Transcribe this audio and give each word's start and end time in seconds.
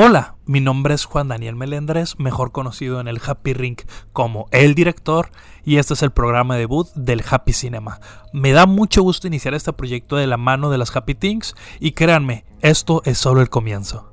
Hola, 0.00 0.36
mi 0.46 0.60
nombre 0.60 0.94
es 0.94 1.06
Juan 1.06 1.26
Daniel 1.26 1.56
Melendres, 1.56 2.20
mejor 2.20 2.52
conocido 2.52 3.00
en 3.00 3.08
el 3.08 3.20
Happy 3.26 3.52
Ring 3.52 3.78
como 4.12 4.46
el 4.52 4.76
director, 4.76 5.32
y 5.64 5.78
este 5.78 5.94
es 5.94 6.04
el 6.04 6.12
programa 6.12 6.54
debut 6.54 6.86
del 6.94 7.24
Happy 7.28 7.52
Cinema. 7.52 7.98
Me 8.32 8.52
da 8.52 8.66
mucho 8.66 9.02
gusto 9.02 9.26
iniciar 9.26 9.54
este 9.54 9.72
proyecto 9.72 10.14
de 10.14 10.28
la 10.28 10.36
mano 10.36 10.70
de 10.70 10.78
las 10.78 10.94
Happy 10.94 11.16
Things, 11.16 11.56
y 11.80 11.90
créanme, 11.90 12.44
esto 12.60 13.02
es 13.06 13.18
solo 13.18 13.40
el 13.40 13.50
comienzo. 13.50 14.12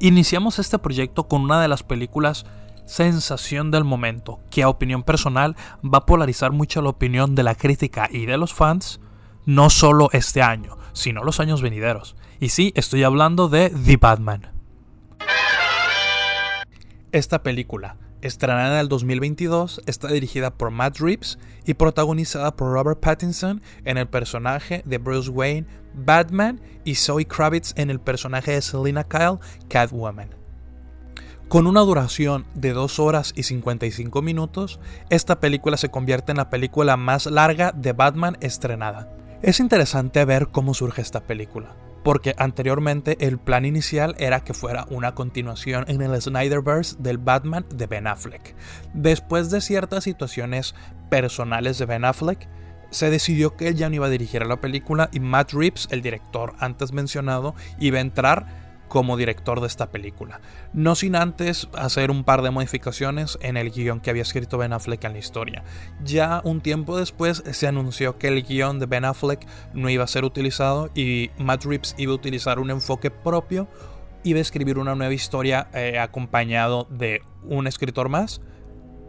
Iniciamos 0.00 0.58
este 0.58 0.78
proyecto 0.78 1.28
con 1.28 1.44
una 1.44 1.62
de 1.62 1.68
las 1.68 1.82
películas 1.82 2.44
sensación 2.84 3.70
del 3.70 3.84
momento, 3.84 4.40
que 4.50 4.64
a 4.64 4.68
opinión 4.68 5.02
personal 5.02 5.56
va 5.82 6.00
a 6.00 6.04
polarizar 6.04 6.52
mucho 6.52 6.82
la 6.82 6.90
opinión 6.90 7.34
de 7.34 7.42
la 7.42 7.54
crítica 7.54 8.06
y 8.12 8.26
de 8.26 8.36
los 8.36 8.52
fans, 8.52 9.00
no 9.46 9.70
solo 9.70 10.10
este 10.12 10.42
año, 10.42 10.76
sino 10.92 11.24
los 11.24 11.40
años 11.40 11.62
venideros. 11.62 12.16
Y 12.38 12.50
sí, 12.50 12.74
estoy 12.76 13.02
hablando 13.02 13.48
de 13.48 13.70
The 13.70 13.96
Batman. 13.96 14.57
Esta 17.10 17.42
película, 17.42 17.96
estrenada 18.20 18.74
en 18.74 18.80
el 18.80 18.88
2022, 18.90 19.80
está 19.86 20.08
dirigida 20.08 20.50
por 20.50 20.70
Matt 20.70 20.98
Reeves 20.98 21.38
y 21.64 21.72
protagonizada 21.72 22.54
por 22.54 22.70
Robert 22.70 23.00
Pattinson 23.00 23.62
en 23.86 23.96
el 23.96 24.06
personaje 24.06 24.82
de 24.84 24.98
Bruce 24.98 25.30
Wayne, 25.30 25.66
Batman, 25.94 26.60
y 26.84 26.96
Zoe 26.96 27.24
Kravitz 27.24 27.72
en 27.76 27.88
el 27.88 27.98
personaje 27.98 28.50
de 28.52 28.60
Selina 28.60 29.04
Kyle, 29.04 29.38
Catwoman. 29.70 30.34
Con 31.48 31.66
una 31.66 31.80
duración 31.80 32.44
de 32.54 32.74
2 32.74 32.98
horas 32.98 33.32
y 33.34 33.44
55 33.44 34.20
minutos, 34.20 34.78
esta 35.08 35.40
película 35.40 35.78
se 35.78 35.88
convierte 35.88 36.32
en 36.32 36.36
la 36.36 36.50
película 36.50 36.98
más 36.98 37.24
larga 37.24 37.72
de 37.72 37.94
Batman 37.94 38.36
estrenada. 38.42 39.10
Es 39.40 39.60
interesante 39.60 40.22
ver 40.26 40.48
cómo 40.48 40.74
surge 40.74 41.00
esta 41.00 41.20
película 41.20 41.74
porque 42.02 42.34
anteriormente 42.38 43.16
el 43.20 43.38
plan 43.38 43.64
inicial 43.64 44.14
era 44.18 44.40
que 44.40 44.54
fuera 44.54 44.86
una 44.90 45.14
continuación 45.14 45.84
en 45.88 46.02
el 46.02 46.20
Snyderverse 46.20 46.96
del 46.98 47.18
Batman 47.18 47.66
de 47.74 47.86
Ben 47.86 48.06
Affleck. 48.06 48.54
Después 48.94 49.50
de 49.50 49.60
ciertas 49.60 50.04
situaciones 50.04 50.74
personales 51.10 51.78
de 51.78 51.86
Ben 51.86 52.04
Affleck, 52.04 52.48
se 52.90 53.10
decidió 53.10 53.56
que 53.56 53.68
él 53.68 53.76
ya 53.76 53.88
no 53.88 53.96
iba 53.96 54.06
a 54.06 54.10
dirigir 54.10 54.44
la 54.46 54.60
película 54.60 55.10
y 55.12 55.20
Matt 55.20 55.52
Reeves, 55.52 55.88
el 55.90 56.02
director 56.02 56.54
antes 56.58 56.92
mencionado, 56.92 57.54
iba 57.78 57.98
a 57.98 58.02
entrar 58.02 58.67
como 58.88 59.16
director 59.16 59.60
de 59.60 59.66
esta 59.66 59.90
película. 59.90 60.40
No 60.72 60.94
sin 60.94 61.14
antes 61.14 61.68
hacer 61.74 62.10
un 62.10 62.24
par 62.24 62.42
de 62.42 62.50
modificaciones 62.50 63.38
en 63.40 63.56
el 63.56 63.70
guion 63.70 64.00
que 64.00 64.10
había 64.10 64.22
escrito 64.22 64.58
Ben 64.58 64.72
Affleck 64.72 65.04
en 65.04 65.12
la 65.12 65.18
historia. 65.18 65.64
Ya 66.02 66.40
un 66.44 66.60
tiempo 66.60 66.98
después 66.98 67.42
se 67.50 67.66
anunció 67.66 68.18
que 68.18 68.28
el 68.28 68.42
guion 68.42 68.78
de 68.78 68.86
Ben 68.86 69.04
Affleck 69.04 69.46
no 69.74 69.88
iba 69.88 70.04
a 70.04 70.08
ser 70.08 70.24
utilizado 70.24 70.90
y 70.94 71.30
Matt 71.38 71.64
Reeves 71.64 71.94
iba 71.98 72.12
a 72.12 72.16
utilizar 72.16 72.58
un 72.58 72.70
enfoque 72.70 73.10
propio, 73.10 73.68
iba 74.24 74.38
a 74.38 74.42
escribir 74.42 74.78
una 74.78 74.94
nueva 74.94 75.14
historia 75.14 75.68
eh, 75.72 75.98
acompañado 75.98 76.86
de 76.90 77.22
un 77.44 77.66
escritor 77.66 78.08
más 78.08 78.40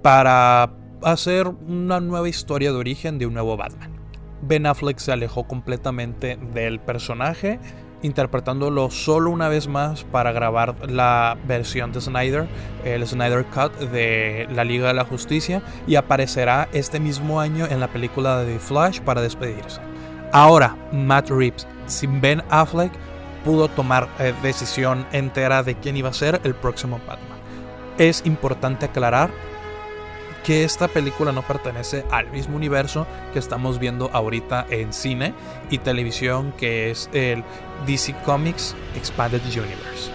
para 0.01 0.73
hacer 1.03 1.47
una 1.47 1.99
nueva 1.99 2.29
historia 2.29 2.71
de 2.71 2.77
origen 2.77 3.17
de 3.17 3.25
un 3.25 3.33
nuevo 3.33 3.57
Batman. 3.57 3.99
Ben 4.41 4.65
Affleck 4.65 4.99
se 4.99 5.11
alejó 5.11 5.47
completamente 5.47 6.37
del 6.53 6.79
personaje 6.79 7.59
interpretándolo 8.01 8.89
solo 8.89 9.29
una 9.29 9.49
vez 9.49 9.67
más 9.67 10.03
para 10.03 10.31
grabar 10.31 10.89
la 10.89 11.37
versión 11.45 11.91
de 11.91 12.01
Snyder, 12.01 12.47
el 12.85 13.05
Snyder 13.05 13.45
Cut 13.45 13.73
de 13.91 14.47
la 14.51 14.63
Liga 14.63 14.87
de 14.87 14.93
la 14.93 15.05
Justicia, 15.05 15.61
y 15.87 15.95
aparecerá 15.95 16.69
este 16.71 16.99
mismo 16.99 17.39
año 17.39 17.65
en 17.69 17.79
la 17.79 17.87
película 17.87 18.39
de 18.39 18.53
The 18.53 18.59
Flash 18.59 18.99
para 19.01 19.21
despedirse. 19.21 19.81
Ahora, 20.31 20.75
Matt 20.91 21.29
Reeves, 21.29 21.67
sin 21.87 22.21
Ben 22.21 22.43
Affleck, 22.49 22.91
pudo 23.43 23.67
tomar 23.67 24.07
eh, 24.19 24.33
decisión 24.43 25.05
entera 25.11 25.63
de 25.63 25.75
quién 25.75 25.97
iba 25.97 26.09
a 26.09 26.13
ser 26.13 26.39
el 26.43 26.53
próximo 26.55 26.99
Batman. 27.07 27.39
Es 27.97 28.21
importante 28.25 28.85
aclarar 28.85 29.31
que 30.49 30.63
esta 30.63 30.87
película 30.87 31.31
no 31.31 31.43
pertenece 31.43 32.05
al 32.09 32.31
mismo 32.31 32.55
universo 32.55 33.05
que 33.33 33.37
estamos 33.37 33.77
viendo 33.77 34.09
ahorita 34.13 34.65
en 34.71 34.93
cine 34.93 35.35
y 35.69 35.77
televisión, 35.77 36.55
que 36.57 36.89
es 36.89 37.07
el 37.13 37.43
DC 37.85 38.15
Comics 38.25 38.75
Expanded 38.95 39.43
Universe. 39.43 40.11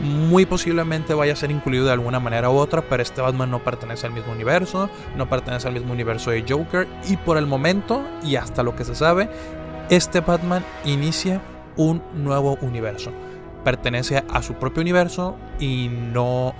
Muy 0.00 0.46
posiblemente 0.46 1.12
vaya 1.12 1.34
a 1.34 1.36
ser 1.36 1.50
incluido 1.50 1.84
de 1.84 1.92
alguna 1.92 2.18
manera 2.18 2.48
u 2.48 2.54
otra, 2.54 2.80
pero 2.88 3.02
este 3.02 3.20
Batman 3.20 3.50
no 3.50 3.62
pertenece 3.62 4.06
al 4.06 4.14
mismo 4.14 4.32
universo, 4.32 4.88
no 5.18 5.28
pertenece 5.28 5.68
al 5.68 5.74
mismo 5.74 5.92
universo 5.92 6.30
de 6.30 6.46
Joker 6.48 6.88
y 7.06 7.18
por 7.18 7.36
el 7.36 7.46
momento 7.46 8.02
y 8.22 8.36
hasta 8.36 8.62
lo 8.62 8.74
que 8.74 8.86
se 8.86 8.94
sabe, 8.94 9.28
este 9.90 10.20
Batman 10.20 10.64
inicia 10.86 11.42
un 11.76 12.02
nuevo 12.14 12.56
universo. 12.62 13.12
Pertenece 13.64 14.24
a 14.30 14.40
su 14.40 14.54
propio 14.54 14.80
universo 14.80 15.36
y 15.60 15.90
no 15.90 16.54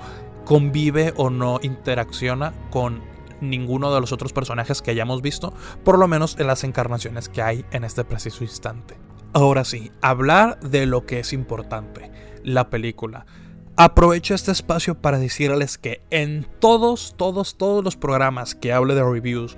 convive 0.45 1.15
o 1.17 1.31
no 1.31 1.59
interacciona 1.63 2.53
con 2.71 3.14
ninguno 3.51 3.95
de 3.95 4.01
los 4.01 4.13
otros 4.13 4.33
personajes 4.33 4.83
que 4.83 4.91
hayamos 4.91 5.23
visto, 5.23 5.53
por 5.85 5.99
lo 5.99 6.09
menos 6.09 6.37
en 6.39 6.47
las 6.47 6.65
encarnaciones 6.65 7.29
que 7.29 7.43
hay 7.43 7.65
en 7.71 7.85
este 7.85 8.05
preciso 8.05 8.45
instante. 8.45 8.97
Ahora 9.33 9.65
sí, 9.65 9.91
hablar 10.01 10.61
de 10.61 10.87
lo 10.87 11.07
que 11.07 11.21
es 11.21 11.33
importante, 11.33 12.11
la 12.43 12.71
película. 12.71 13.27
Aprovecho 13.77 14.35
este 14.35 14.53
espacio 14.53 14.95
para 14.95 15.19
decirles 15.19 15.79
que 15.79 16.03
en 16.11 16.47
todos, 16.61 17.15
todos, 17.17 17.57
todos 17.57 17.83
los 17.83 17.97
programas 17.97 18.55
que 18.55 18.73
hable 18.73 18.95
de 18.95 19.03
reviews, 19.03 19.57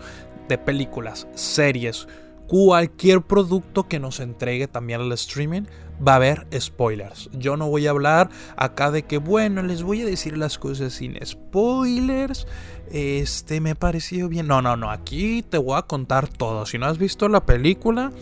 de 0.49 0.57
películas, 0.57 1.29
series, 1.35 2.09
cualquier 2.47 3.23
producto 3.23 3.89
que 3.89 3.99
nos 3.99 4.21
entregue 4.21 4.69
también 4.69 5.01
al 5.01 5.13
streaming, 5.13 5.65
va 6.07 6.13
a 6.13 6.17
haber 6.17 6.47
spoilers. 6.59 7.29
Yo 7.33 7.57
no 7.57 7.69
voy 7.69 7.87
a 7.87 7.91
hablar 7.91 8.31
acá 8.57 8.91
de 8.91 9.03
que, 9.03 9.19
bueno, 9.19 9.63
les 9.63 9.83
voy 9.83 10.03
a 10.03 10.07
decir 10.07 10.37
las 10.37 10.59
cosas 10.59 10.95
sin 10.95 11.19
spoilers. 11.25 12.47
Este 12.93 13.61
me 13.61 13.75
pareció 13.75 14.29
bien. 14.29 14.47
No, 14.47 14.63
no, 14.63 14.77
no, 14.77 14.91
aquí 14.91 15.43
te 15.43 15.59
voy 15.59 15.79
a 15.79 15.83
contar 15.83 16.29
todo. 16.29 16.67
Si 16.67 16.79
no 16.79 16.87
has 16.87 16.99
visto 16.99 17.29
la 17.29 17.45
película, 17.45 18.13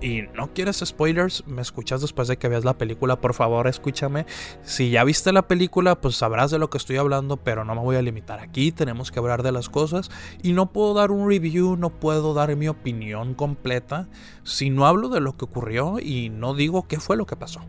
y 0.00 0.22
no 0.34 0.52
quieres 0.54 0.82
spoilers, 0.84 1.44
me 1.46 1.62
escuchas 1.62 2.00
después 2.00 2.28
de 2.28 2.36
que 2.36 2.48
veas 2.48 2.64
la 2.64 2.78
película, 2.78 3.20
por 3.20 3.34
favor 3.34 3.66
escúchame. 3.66 4.26
Si 4.62 4.90
ya 4.90 5.04
viste 5.04 5.32
la 5.32 5.48
película, 5.48 6.00
pues 6.00 6.16
sabrás 6.16 6.50
de 6.50 6.58
lo 6.58 6.70
que 6.70 6.78
estoy 6.78 6.96
hablando, 6.96 7.36
pero 7.36 7.64
no 7.64 7.74
me 7.74 7.80
voy 7.80 7.96
a 7.96 8.02
limitar 8.02 8.40
aquí, 8.40 8.70
tenemos 8.70 9.10
que 9.10 9.18
hablar 9.18 9.42
de 9.42 9.52
las 9.52 9.68
cosas 9.68 10.10
y 10.42 10.52
no 10.52 10.72
puedo 10.72 10.94
dar 10.94 11.10
un 11.10 11.28
review, 11.28 11.76
no 11.76 11.90
puedo 11.90 12.34
dar 12.34 12.54
mi 12.54 12.68
opinión 12.68 13.34
completa 13.34 14.08
si 14.44 14.70
no 14.70 14.86
hablo 14.86 15.08
de 15.08 15.20
lo 15.20 15.36
que 15.36 15.44
ocurrió 15.46 15.98
y 15.98 16.30
no 16.30 16.54
digo 16.54 16.86
qué 16.86 17.00
fue 17.00 17.16
lo 17.16 17.26
que 17.26 17.36
pasó. 17.36 17.60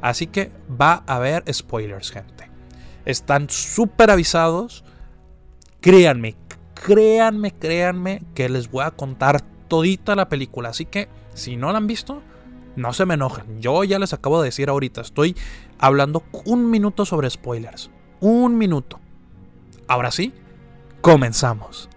Así 0.00 0.26
que 0.26 0.50
va 0.80 1.04
a 1.06 1.16
haber 1.16 1.44
spoilers, 1.52 2.10
gente. 2.10 2.50
Están 3.04 3.48
súper 3.50 4.10
avisados. 4.10 4.84
Créanme, 5.80 6.36
créanme, 6.74 7.52
créanme 7.52 8.22
que 8.34 8.48
les 8.48 8.70
voy 8.70 8.84
a 8.84 8.90
contar 8.90 9.42
todita 9.68 10.14
la 10.14 10.28
película. 10.28 10.70
Así 10.70 10.86
que 10.86 11.08
si 11.34 11.56
no 11.56 11.72
la 11.72 11.78
han 11.78 11.86
visto, 11.86 12.22
no 12.76 12.92
se 12.92 13.06
me 13.06 13.14
enojen. 13.14 13.60
Yo 13.60 13.84
ya 13.84 13.98
les 13.98 14.12
acabo 14.12 14.40
de 14.40 14.46
decir 14.46 14.68
ahorita, 14.68 15.00
estoy 15.00 15.36
hablando 15.78 16.22
un 16.44 16.70
minuto 16.70 17.04
sobre 17.04 17.30
spoilers. 17.30 17.90
Un 18.20 18.56
minuto. 18.58 19.00
Ahora 19.88 20.10
sí, 20.10 20.32
comenzamos. 21.00 21.88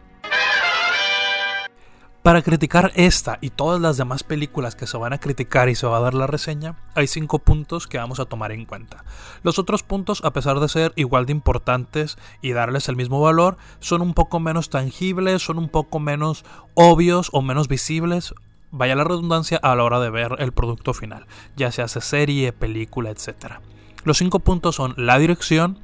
Para 2.24 2.42
criticar 2.42 2.92
esta 2.96 3.38
y 3.42 3.50
todas 3.50 3.80
las 3.80 3.96
demás 3.96 4.24
películas 4.24 4.76
que 4.76 4.88
se 4.88 4.98
van 4.98 5.14
a 5.14 5.20
criticar 5.20 5.70
y 5.70 5.76
se 5.76 5.88
va 5.88 5.98
a 5.98 6.02
dar 6.02 6.14
la 6.14 6.28
reseña, 6.28 6.76
hay 6.94 7.08
cinco 7.08 7.40
puntos 7.40 7.88
que 7.88 7.98
vamos 7.98 8.20
a 8.20 8.26
tomar 8.26 8.52
en 8.52 8.66
cuenta. 8.66 9.06
Los 9.42 9.58
otros 9.58 9.84
puntos, 9.84 10.22
a 10.26 10.34
pesar 10.34 10.60
de 10.60 10.68
ser 10.68 10.92
igual 10.98 11.26
de 11.26 11.32
importantes 11.32 12.18
y 12.42 12.52
darles 12.52 12.90
el 12.90 12.98
mismo 12.98 13.22
valor, 13.22 13.58
son 13.80 14.02
un 14.02 14.14
poco 14.14 14.40
menos 14.40 14.70
tangibles, 14.70 15.42
son 15.42 15.58
un 15.58 15.70
poco 15.70 16.00
menos 16.00 16.44
obvios 16.74 17.30
o 17.32 17.42
menos 17.42 17.68
visibles 17.70 18.34
vaya 18.72 18.96
la 18.96 19.04
redundancia, 19.04 19.60
a 19.62 19.76
la 19.76 19.84
hora 19.84 20.00
de 20.00 20.10
ver 20.10 20.36
el 20.40 20.52
producto 20.52 20.94
final, 20.94 21.26
ya 21.56 21.72
sea 21.72 21.88
serie, 21.88 22.54
película, 22.54 23.10
etc. 23.10 23.60
Los 24.04 24.18
cinco 24.18 24.40
puntos 24.40 24.76
son 24.76 24.94
la 24.98 25.18
dirección, 25.18 25.80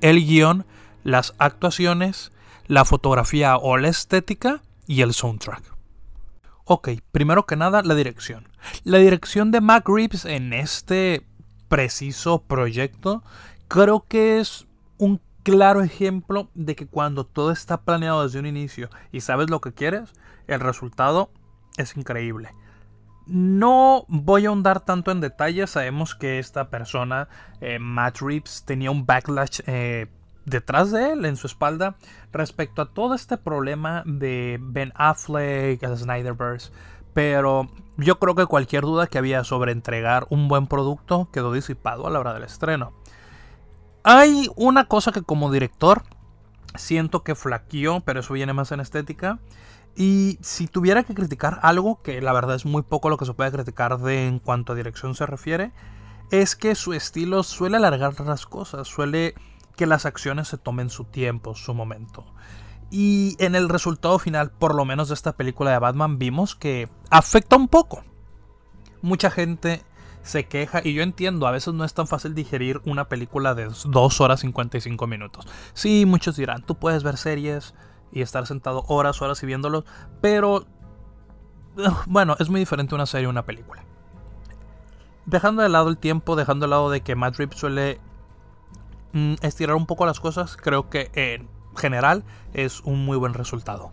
el 0.00 0.24
guion, 0.24 0.66
las 1.02 1.34
actuaciones, 1.38 2.32
la 2.66 2.84
fotografía 2.84 3.56
o 3.56 3.76
la 3.76 3.88
estética 3.88 4.62
y 4.90 5.02
el 5.02 5.14
soundtrack. 5.14 5.62
Ok, 6.64 6.88
primero 7.12 7.46
que 7.46 7.54
nada, 7.54 7.80
la 7.82 7.94
dirección. 7.94 8.48
La 8.82 8.98
dirección 8.98 9.52
de 9.52 9.60
Mac 9.60 9.88
Reeves 9.88 10.24
en 10.24 10.52
este 10.52 11.24
preciso 11.68 12.42
proyecto 12.42 13.22
creo 13.68 14.04
que 14.08 14.40
es 14.40 14.66
un 14.98 15.20
claro 15.44 15.82
ejemplo 15.82 16.50
de 16.54 16.74
que 16.74 16.88
cuando 16.88 17.24
todo 17.24 17.52
está 17.52 17.82
planeado 17.82 18.24
desde 18.24 18.40
un 18.40 18.46
inicio 18.46 18.90
y 19.12 19.20
sabes 19.20 19.48
lo 19.48 19.60
que 19.60 19.72
quieres, 19.72 20.12
el 20.48 20.58
resultado 20.58 21.30
es 21.76 21.96
increíble. 21.96 22.50
No 23.26 24.06
voy 24.08 24.46
a 24.46 24.48
ahondar 24.48 24.80
tanto 24.80 25.12
en 25.12 25.20
detalles. 25.20 25.70
Sabemos 25.70 26.16
que 26.16 26.40
esta 26.40 26.68
persona, 26.68 27.28
eh, 27.60 27.78
Matt 27.78 28.18
Reeves, 28.22 28.64
tenía 28.66 28.90
un 28.90 29.06
backlash 29.06 29.60
eh, 29.68 30.08
detrás 30.44 30.90
de 30.90 31.12
él, 31.12 31.24
en 31.24 31.36
su 31.36 31.46
espalda, 31.46 31.96
respecto 32.32 32.82
a 32.82 32.92
todo 32.92 33.14
este 33.14 33.36
problema 33.36 34.02
de 34.06 34.58
Ben 34.60 34.92
Affleck, 34.94 35.84
Snyderverse. 35.96 36.72
Pero 37.12 37.68
yo 37.96 38.18
creo 38.18 38.34
que 38.34 38.46
cualquier 38.46 38.82
duda 38.82 39.06
que 39.06 39.18
había 39.18 39.44
sobre 39.44 39.72
entregar 39.72 40.26
un 40.30 40.48
buen 40.48 40.66
producto 40.66 41.28
quedó 41.32 41.52
disipado 41.52 42.06
a 42.06 42.10
la 42.10 42.20
hora 42.20 42.34
del 42.34 42.44
estreno. 42.44 42.92
Hay 44.02 44.48
una 44.56 44.86
cosa 44.86 45.12
que 45.12 45.22
como 45.22 45.50
director 45.50 46.02
siento 46.76 47.22
que 47.22 47.34
flaqueó, 47.34 48.00
pero 48.00 48.20
eso 48.20 48.34
viene 48.34 48.52
más 48.52 48.72
en 48.72 48.80
estética. 48.80 49.40
Y 49.96 50.38
si 50.40 50.68
tuviera 50.68 51.02
que 51.02 51.14
criticar 51.14 51.58
algo, 51.62 52.00
que 52.02 52.22
la 52.22 52.32
verdad 52.32 52.54
es 52.54 52.64
muy 52.64 52.82
poco 52.82 53.10
lo 53.10 53.18
que 53.18 53.26
se 53.26 53.34
puede 53.34 53.50
criticar 53.50 53.98
de 53.98 54.26
en 54.26 54.38
cuanto 54.38 54.72
a 54.72 54.76
dirección 54.76 55.14
se 55.14 55.26
refiere, 55.26 55.72
es 56.30 56.54
que 56.54 56.74
su 56.74 56.92
estilo 56.92 57.42
suele 57.42 57.76
alargar 57.76 58.18
las 58.20 58.46
cosas, 58.46 58.86
suele 58.86 59.34
que 59.76 59.86
las 59.86 60.06
acciones 60.06 60.48
se 60.48 60.58
tomen 60.58 60.90
su 60.90 61.04
tiempo, 61.04 61.54
su 61.54 61.74
momento. 61.74 62.24
Y 62.90 63.36
en 63.38 63.54
el 63.54 63.68
resultado 63.68 64.18
final, 64.18 64.50
por 64.50 64.74
lo 64.74 64.84
menos 64.84 65.08
de 65.08 65.14
esta 65.14 65.36
película 65.36 65.70
de 65.70 65.78
Batman, 65.78 66.18
vimos 66.18 66.56
que 66.56 66.88
afecta 67.10 67.56
un 67.56 67.68
poco. 67.68 68.02
Mucha 69.00 69.30
gente 69.30 69.82
se 70.22 70.46
queja 70.46 70.80
y 70.84 70.92
yo 70.92 71.02
entiendo, 71.02 71.46
a 71.46 71.50
veces 71.50 71.72
no 71.72 71.84
es 71.84 71.94
tan 71.94 72.06
fácil 72.06 72.34
digerir 72.34 72.80
una 72.84 73.08
película 73.08 73.54
de 73.54 73.70
2 73.84 74.20
horas 74.20 74.40
55 74.40 75.06
minutos. 75.06 75.46
Sí, 75.72 76.04
muchos 76.04 76.36
dirán, 76.36 76.62
tú 76.62 76.74
puedes 76.74 77.02
ver 77.02 77.16
series 77.16 77.74
y 78.12 78.22
estar 78.22 78.46
sentado 78.46 78.84
horas, 78.88 79.22
horas 79.22 79.42
y 79.42 79.46
viéndolos, 79.46 79.84
pero 80.20 80.66
bueno, 82.06 82.36
es 82.38 82.48
muy 82.50 82.60
diferente 82.60 82.94
una 82.94 83.06
serie 83.06 83.26
a 83.26 83.30
una 83.30 83.46
película. 83.46 83.84
Dejando 85.26 85.62
de 85.62 85.68
lado 85.68 85.88
el 85.88 85.96
tiempo, 85.96 86.34
dejando 86.34 86.66
de 86.66 86.70
lado 86.70 86.90
de 86.90 87.02
que 87.02 87.14
Matt 87.14 87.36
suele 87.54 88.00
mm, 89.12 89.34
estirar 89.42 89.76
un 89.76 89.86
poco 89.86 90.06
las 90.06 90.20
cosas, 90.20 90.56
creo 90.56 90.88
que 90.90 91.10
en 91.14 91.48
general 91.76 92.24
es 92.52 92.80
un 92.80 93.04
muy 93.04 93.16
buen 93.16 93.34
resultado. 93.34 93.92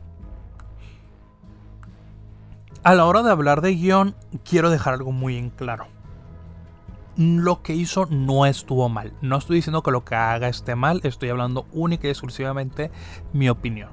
A 2.84 2.96
la 2.96 3.06
hora 3.06 3.24
de 3.24 3.31
hablar 3.31 3.62
de 3.62 3.75
guion, 3.75 4.16
quiero 4.44 4.69
dejar 4.69 4.94
algo 4.94 5.12
muy 5.12 5.38
en 5.38 5.50
claro 5.50 5.88
lo 7.18 7.64
que 7.64 7.74
hizo 7.74 8.06
no 8.10 8.46
estuvo 8.46 8.90
mal. 8.90 9.14
No 9.22 9.38
estoy 9.38 9.58
diciendo 9.58 9.81
que 9.81 9.92
lo 9.92 10.06
que 10.06 10.16
haga 10.16 10.48
esté 10.48 10.75
mal, 10.75 11.02
estoy 11.04 11.30
hablando 11.30 11.66
única 11.72 12.08
y 12.08 12.12
exclusivamente 12.12 12.92
mi 13.34 13.50
opinión. 13.50 13.90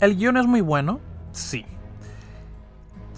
¿El 0.00 0.16
guion 0.16 0.38
es 0.38 0.46
muy 0.46 0.62
bueno? 0.62 0.98
Sí. 1.32 1.66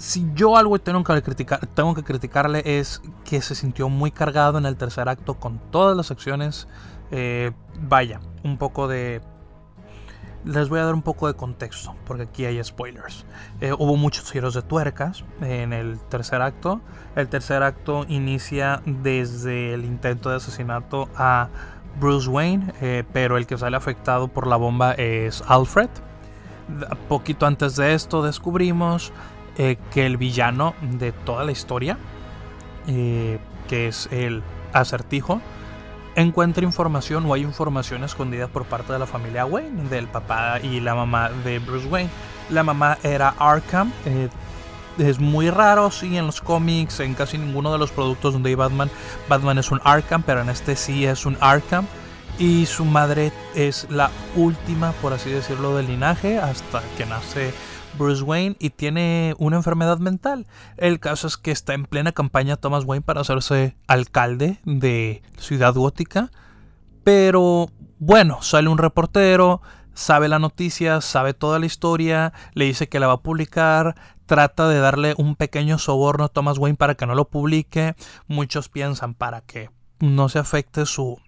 Si 0.02 0.28
yo 0.34 0.56
algo 0.56 0.80
tengo 0.80 1.04
que, 1.04 1.22
criticar, 1.22 1.64
tengo 1.68 1.94
que 1.94 2.02
criticarle 2.02 2.60
es 2.64 3.00
que 3.24 3.40
se 3.40 3.54
sintió 3.54 3.88
muy 3.88 4.10
cargado 4.10 4.58
en 4.58 4.66
el 4.66 4.76
tercer 4.76 5.08
acto 5.08 5.34
con 5.34 5.60
todas 5.70 5.96
las 5.96 6.10
acciones. 6.10 6.66
Eh, 7.12 7.52
vaya, 7.80 8.18
un 8.42 8.58
poco 8.58 8.88
de 8.88 9.20
les 10.44 10.68
voy 10.68 10.80
a 10.80 10.86
dar 10.86 10.94
un 10.94 11.02
poco 11.02 11.28
de 11.28 11.34
contexto, 11.34 11.94
porque 12.04 12.24
aquí 12.24 12.44
hay 12.44 12.62
spoilers. 12.64 13.24
Eh, 13.60 13.72
hubo 13.74 13.94
muchos 13.94 14.28
giros 14.28 14.54
de 14.54 14.62
tuercas 14.62 15.22
en 15.40 15.72
el 15.72 16.00
tercer 16.00 16.42
acto. 16.42 16.80
El 17.14 17.28
tercer 17.28 17.62
acto 17.62 18.04
inicia 18.08 18.82
desde 18.84 19.72
el 19.72 19.84
intento 19.84 20.30
de 20.30 20.36
asesinato 20.38 21.10
a 21.14 21.48
Bruce 22.00 22.28
Wayne, 22.28 22.74
eh, 22.80 23.04
pero 23.12 23.36
el 23.36 23.46
que 23.46 23.56
sale 23.56 23.76
afectado 23.76 24.26
por 24.26 24.48
la 24.48 24.56
bomba 24.56 24.94
es 24.94 25.44
Alfred. 25.46 25.90
Poquito 27.08 27.46
antes 27.46 27.76
de 27.76 27.94
esto 27.94 28.24
descubrimos 28.24 29.12
eh, 29.58 29.76
que 29.92 30.06
el 30.06 30.16
villano 30.16 30.74
de 30.80 31.12
toda 31.12 31.44
la 31.44 31.52
historia, 31.52 31.98
que 32.86 33.88
es 33.88 34.08
el 34.10 34.42
acertijo, 34.72 35.40
encuentra 36.14 36.64
información 36.64 37.26
o 37.26 37.34
hay 37.34 37.42
información 37.42 38.04
escondida 38.04 38.48
por 38.48 38.64
parte 38.64 38.92
de 38.92 38.98
la 38.98 39.06
familia 39.06 39.46
Wayne, 39.46 39.88
del 39.88 40.08
papá 40.08 40.60
y 40.60 40.80
la 40.80 40.94
mamá 40.94 41.30
de 41.44 41.58
Bruce 41.58 41.88
Wayne. 41.88 42.10
La 42.50 42.62
mamá 42.62 42.98
era 43.02 43.34
Arkham. 43.38 43.92
Eh, 44.04 44.28
es 44.98 45.18
muy 45.18 45.48
raro, 45.48 45.90
sí, 45.90 46.16
en 46.18 46.26
los 46.26 46.42
cómics, 46.42 47.00
en 47.00 47.14
casi 47.14 47.38
ninguno 47.38 47.72
de 47.72 47.78
los 47.78 47.90
productos 47.90 48.34
donde 48.34 48.50
hay 48.50 48.54
Batman, 48.56 48.90
Batman 49.26 49.56
es 49.56 49.70
un 49.70 49.80
Arkham, 49.84 50.22
pero 50.22 50.42
en 50.42 50.50
este 50.50 50.76
sí 50.76 51.06
es 51.06 51.24
un 51.24 51.36
Arkham. 51.40 51.86
Y 52.38 52.66
su 52.66 52.84
madre 52.84 53.30
es 53.54 53.86
la 53.90 54.10
última, 54.36 54.92
por 54.92 55.12
así 55.12 55.30
decirlo, 55.30 55.76
del 55.76 55.86
linaje 55.86 56.38
hasta 56.38 56.82
que 56.96 57.04
nace 57.06 57.52
Bruce 57.98 58.22
Wayne 58.22 58.56
y 58.58 58.70
tiene 58.70 59.34
una 59.38 59.56
enfermedad 59.56 59.98
mental. 59.98 60.46
El 60.76 61.00
caso 61.00 61.26
es 61.26 61.36
que 61.36 61.50
está 61.50 61.74
en 61.74 61.84
plena 61.84 62.12
campaña 62.12 62.56
Thomas 62.56 62.84
Wayne 62.84 63.02
para 63.02 63.20
hacerse 63.20 63.76
alcalde 63.86 64.58
de 64.64 65.22
Ciudad 65.38 65.74
Gótica. 65.74 66.30
Pero 67.04 67.68
bueno, 67.98 68.42
sale 68.42 68.68
un 68.68 68.78
reportero, 68.78 69.60
sabe 69.94 70.28
la 70.28 70.38
noticia, 70.38 71.00
sabe 71.00 71.34
toda 71.34 71.58
la 71.58 71.66
historia, 71.66 72.32
le 72.54 72.64
dice 72.64 72.88
que 72.88 73.00
la 73.00 73.06
va 73.06 73.14
a 73.14 73.22
publicar, 73.22 73.94
trata 74.26 74.68
de 74.68 74.78
darle 74.78 75.14
un 75.18 75.36
pequeño 75.36 75.78
soborno 75.78 76.24
a 76.24 76.28
Thomas 76.28 76.58
Wayne 76.58 76.76
para 76.76 76.94
que 76.94 77.06
no 77.06 77.14
lo 77.14 77.28
publique. 77.28 77.94
Muchos 78.26 78.68
piensan 78.68 79.14
para 79.14 79.42
que 79.42 79.70
no 80.00 80.28
se 80.28 80.38
afecte 80.38 80.86
su 80.86 81.20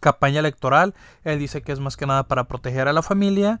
campaña 0.00 0.40
electoral. 0.40 0.94
Él 1.24 1.38
dice 1.38 1.62
que 1.62 1.72
es 1.72 1.80
más 1.80 1.96
que 1.96 2.06
nada 2.06 2.28
para 2.28 2.44
proteger 2.44 2.88
a 2.88 2.92
la 2.92 3.02
familia. 3.02 3.60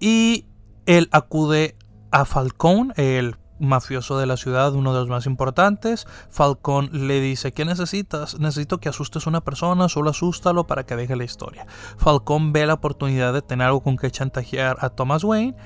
Y 0.00 0.46
él 0.86 1.08
acude 1.12 1.76
a 2.10 2.24
Falcón, 2.24 2.92
el 2.96 3.36
mafioso 3.58 4.18
de 4.18 4.26
la 4.26 4.36
ciudad, 4.36 4.74
uno 4.74 4.92
de 4.92 5.00
los 5.00 5.08
más 5.08 5.26
importantes. 5.26 6.06
Falcón 6.30 6.90
le 6.92 7.20
dice, 7.20 7.52
¿qué 7.52 7.64
necesitas? 7.64 8.38
Necesito 8.38 8.78
que 8.78 8.88
asustes 8.88 9.26
a 9.26 9.30
una 9.30 9.42
persona, 9.42 9.88
solo 9.88 10.10
asústalo 10.10 10.66
para 10.66 10.84
que 10.84 10.96
deje 10.96 11.16
la 11.16 11.24
historia. 11.24 11.66
Falcón 11.96 12.52
ve 12.52 12.66
la 12.66 12.74
oportunidad 12.74 13.32
de 13.32 13.42
tener 13.42 13.66
algo 13.66 13.82
con 13.82 13.96
que 13.96 14.10
chantajear 14.10 14.76
a 14.80 14.90
Thomas 14.90 15.24
Wayne 15.24 15.56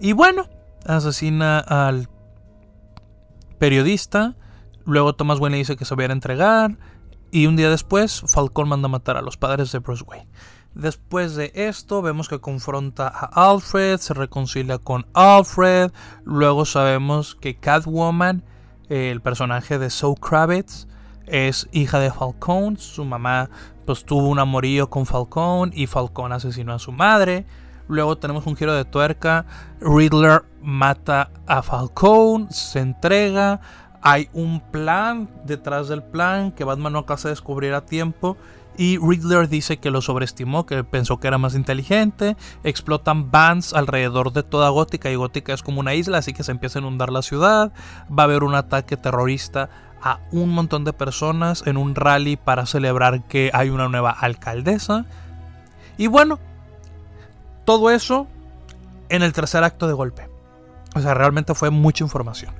y 0.00 0.12
bueno, 0.12 0.48
asesina 0.84 1.58
al 1.58 2.08
periodista. 3.58 4.36
Luego 4.84 5.14
Thomas 5.14 5.40
Wayne 5.40 5.56
le 5.56 5.58
dice 5.58 5.76
que 5.76 5.84
se 5.84 5.94
va 5.94 6.04
a 6.04 6.06
entregar 6.06 6.78
y 7.30 7.46
un 7.46 7.56
día 7.56 7.70
después 7.70 8.22
Falcón 8.26 8.68
manda 8.68 8.86
a 8.86 8.90
matar 8.90 9.16
a 9.16 9.22
los 9.22 9.36
padres 9.36 9.72
de 9.72 9.78
Bruce 9.78 10.04
Wayne. 10.06 10.28
Después 10.76 11.36
de 11.36 11.52
esto 11.54 12.02
vemos 12.02 12.28
que 12.28 12.38
confronta 12.38 13.08
a 13.08 13.50
Alfred, 13.50 13.96
se 13.96 14.12
reconcilia 14.12 14.76
con 14.76 15.06
Alfred, 15.14 15.90
luego 16.24 16.66
sabemos 16.66 17.34
que 17.34 17.56
Catwoman, 17.56 18.42
el 18.90 19.22
personaje 19.22 19.78
de 19.78 19.88
Zoe 19.88 20.16
Kravitz, 20.16 20.86
es 21.24 21.66
hija 21.72 21.98
de 21.98 22.10
Falcón, 22.10 22.76
su 22.76 23.06
mamá 23.06 23.48
pues 23.86 24.04
tuvo 24.04 24.28
un 24.28 24.38
amorío 24.38 24.90
con 24.90 25.06
Falcón 25.06 25.70
y 25.74 25.86
Falcón 25.86 26.32
asesinó 26.32 26.74
a 26.74 26.78
su 26.78 26.92
madre. 26.92 27.46
Luego 27.88 28.18
tenemos 28.18 28.46
un 28.46 28.54
giro 28.54 28.74
de 28.74 28.84
tuerca, 28.84 29.46
Riddler 29.80 30.44
mata 30.60 31.30
a 31.46 31.62
Falcón, 31.62 32.50
se 32.50 32.80
entrega, 32.80 33.62
hay 34.02 34.28
un 34.34 34.60
plan 34.60 35.30
detrás 35.46 35.88
del 35.88 36.02
plan 36.02 36.52
que 36.52 36.64
Batman 36.64 36.92
no 36.92 36.98
alcanza 36.98 37.28
a 37.28 37.30
descubrir 37.30 37.72
a 37.72 37.86
tiempo 37.86 38.36
y 38.78 38.98
Riddler 38.98 39.48
dice 39.48 39.78
que 39.78 39.90
lo 39.90 40.02
sobreestimó, 40.02 40.66
que 40.66 40.84
pensó 40.84 41.18
que 41.18 41.28
era 41.28 41.38
más 41.38 41.54
inteligente. 41.54 42.36
Explotan 42.64 43.30
vans 43.30 43.72
alrededor 43.72 44.32
de 44.32 44.42
toda 44.42 44.68
Gótica 44.68 45.10
y 45.10 45.16
Gótica 45.16 45.54
es 45.54 45.62
como 45.62 45.80
una 45.80 45.94
isla, 45.94 46.18
así 46.18 46.32
que 46.32 46.42
se 46.42 46.52
empieza 46.52 46.78
a 46.78 46.82
inundar 46.82 47.10
la 47.10 47.22
ciudad. 47.22 47.72
Va 48.10 48.22
a 48.22 48.26
haber 48.26 48.44
un 48.44 48.54
ataque 48.54 48.96
terrorista 48.96 49.70
a 50.02 50.20
un 50.30 50.50
montón 50.50 50.84
de 50.84 50.92
personas 50.92 51.62
en 51.66 51.76
un 51.76 51.94
rally 51.94 52.36
para 52.36 52.66
celebrar 52.66 53.24
que 53.24 53.50
hay 53.52 53.70
una 53.70 53.88
nueva 53.88 54.10
alcaldesa. 54.10 55.06
Y 55.96 56.06
bueno, 56.06 56.38
todo 57.64 57.90
eso 57.90 58.26
en 59.08 59.22
el 59.22 59.32
tercer 59.32 59.64
acto 59.64 59.88
de 59.88 59.94
golpe. 59.94 60.28
O 60.94 61.00
sea, 61.00 61.14
realmente 61.14 61.54
fue 61.54 61.70
mucha 61.70 62.04
información. 62.04 62.54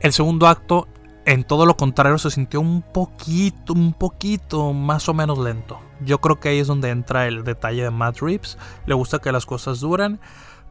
El 0.00 0.12
segundo 0.12 0.46
acto 0.46 0.88
en 1.28 1.44
todo 1.44 1.66
lo 1.66 1.76
contrario 1.76 2.16
se 2.16 2.30
sintió 2.30 2.58
un 2.58 2.80
poquito, 2.80 3.74
un 3.74 3.92
poquito 3.92 4.72
más 4.72 5.10
o 5.10 5.14
menos 5.14 5.38
lento. 5.38 5.78
Yo 6.00 6.22
creo 6.22 6.40
que 6.40 6.48
ahí 6.48 6.58
es 6.58 6.66
donde 6.66 6.88
entra 6.88 7.26
el 7.26 7.44
detalle 7.44 7.82
de 7.82 7.90
Matt 7.90 8.20
Reeves. 8.20 8.56
Le 8.86 8.94
gusta 8.94 9.18
que 9.18 9.30
las 9.30 9.44
cosas 9.44 9.80
duren, 9.80 10.20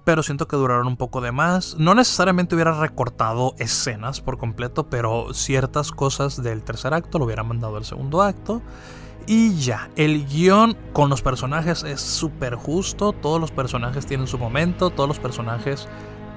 pero 0.03 0.23
siento 0.23 0.47
que 0.47 0.55
duraron 0.55 0.87
un 0.87 0.97
poco 0.97 1.21
de 1.21 1.31
más. 1.31 1.75
No 1.77 1.93
necesariamente 1.93 2.55
hubiera 2.55 2.71
recortado 2.71 3.53
escenas 3.59 4.19
por 4.19 4.39
completo, 4.39 4.89
pero 4.89 5.31
ciertas 5.31 5.91
cosas 5.91 6.41
del 6.41 6.63
tercer 6.63 6.91
acto 6.95 7.19
lo 7.19 7.25
hubiera 7.25 7.43
mandado 7.43 7.77
al 7.77 7.85
segundo 7.85 8.23
acto. 8.23 8.63
Y 9.27 9.59
ya, 9.59 9.91
el 9.95 10.25
guion 10.25 10.75
con 10.91 11.11
los 11.11 11.21
personajes 11.21 11.83
es 11.83 12.01
súper 12.01 12.55
justo, 12.55 13.13
todos 13.13 13.39
los 13.39 13.51
personajes 13.51 14.07
tienen 14.07 14.25
su 14.25 14.39
momento, 14.39 14.89
todos 14.89 15.07
los 15.07 15.19
personajes 15.19 15.87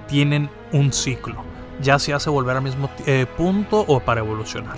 tienen 0.08 0.50
un 0.72 0.92
ciclo 0.92 1.49
ya 1.80 1.98
se 1.98 2.12
hace 2.12 2.30
volver 2.30 2.56
al 2.56 2.62
mismo 2.62 2.90
eh, 3.06 3.26
punto 3.36 3.84
o 3.86 4.00
para 4.00 4.20
evolucionar. 4.20 4.76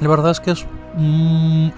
La 0.00 0.08
verdad 0.08 0.30
es 0.30 0.40
que 0.40 0.50
es... 0.52 0.66
Mm, 0.94 1.68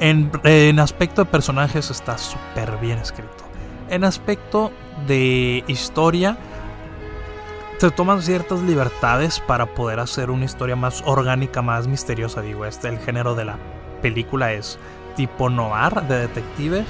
en, 0.00 0.78
aspecto 0.80 1.24
de 1.24 1.30
personajes 1.30 1.90
está 1.90 2.16
súper 2.16 2.78
bien 2.78 2.98
escrito. 2.98 3.44
En 3.90 4.04
aspecto 4.04 4.72
de 5.06 5.62
historia, 5.66 6.38
se 7.76 7.90
toman 7.90 8.22
ciertas 8.22 8.60
libertades 8.62 9.40
para 9.40 9.66
poder 9.74 10.00
hacer 10.00 10.30
una 10.30 10.46
historia 10.46 10.74
más 10.74 11.02
orgánica, 11.04 11.60
más 11.60 11.86
misteriosa. 11.86 12.40
Digo, 12.40 12.64
este, 12.64 12.88
el 12.88 12.98
género 12.98 13.34
de 13.34 13.44
la 13.44 13.58
película 14.00 14.52
es 14.52 14.78
tipo 15.16 15.50
noir 15.50 16.02
de 16.08 16.20
detectives. 16.20 16.86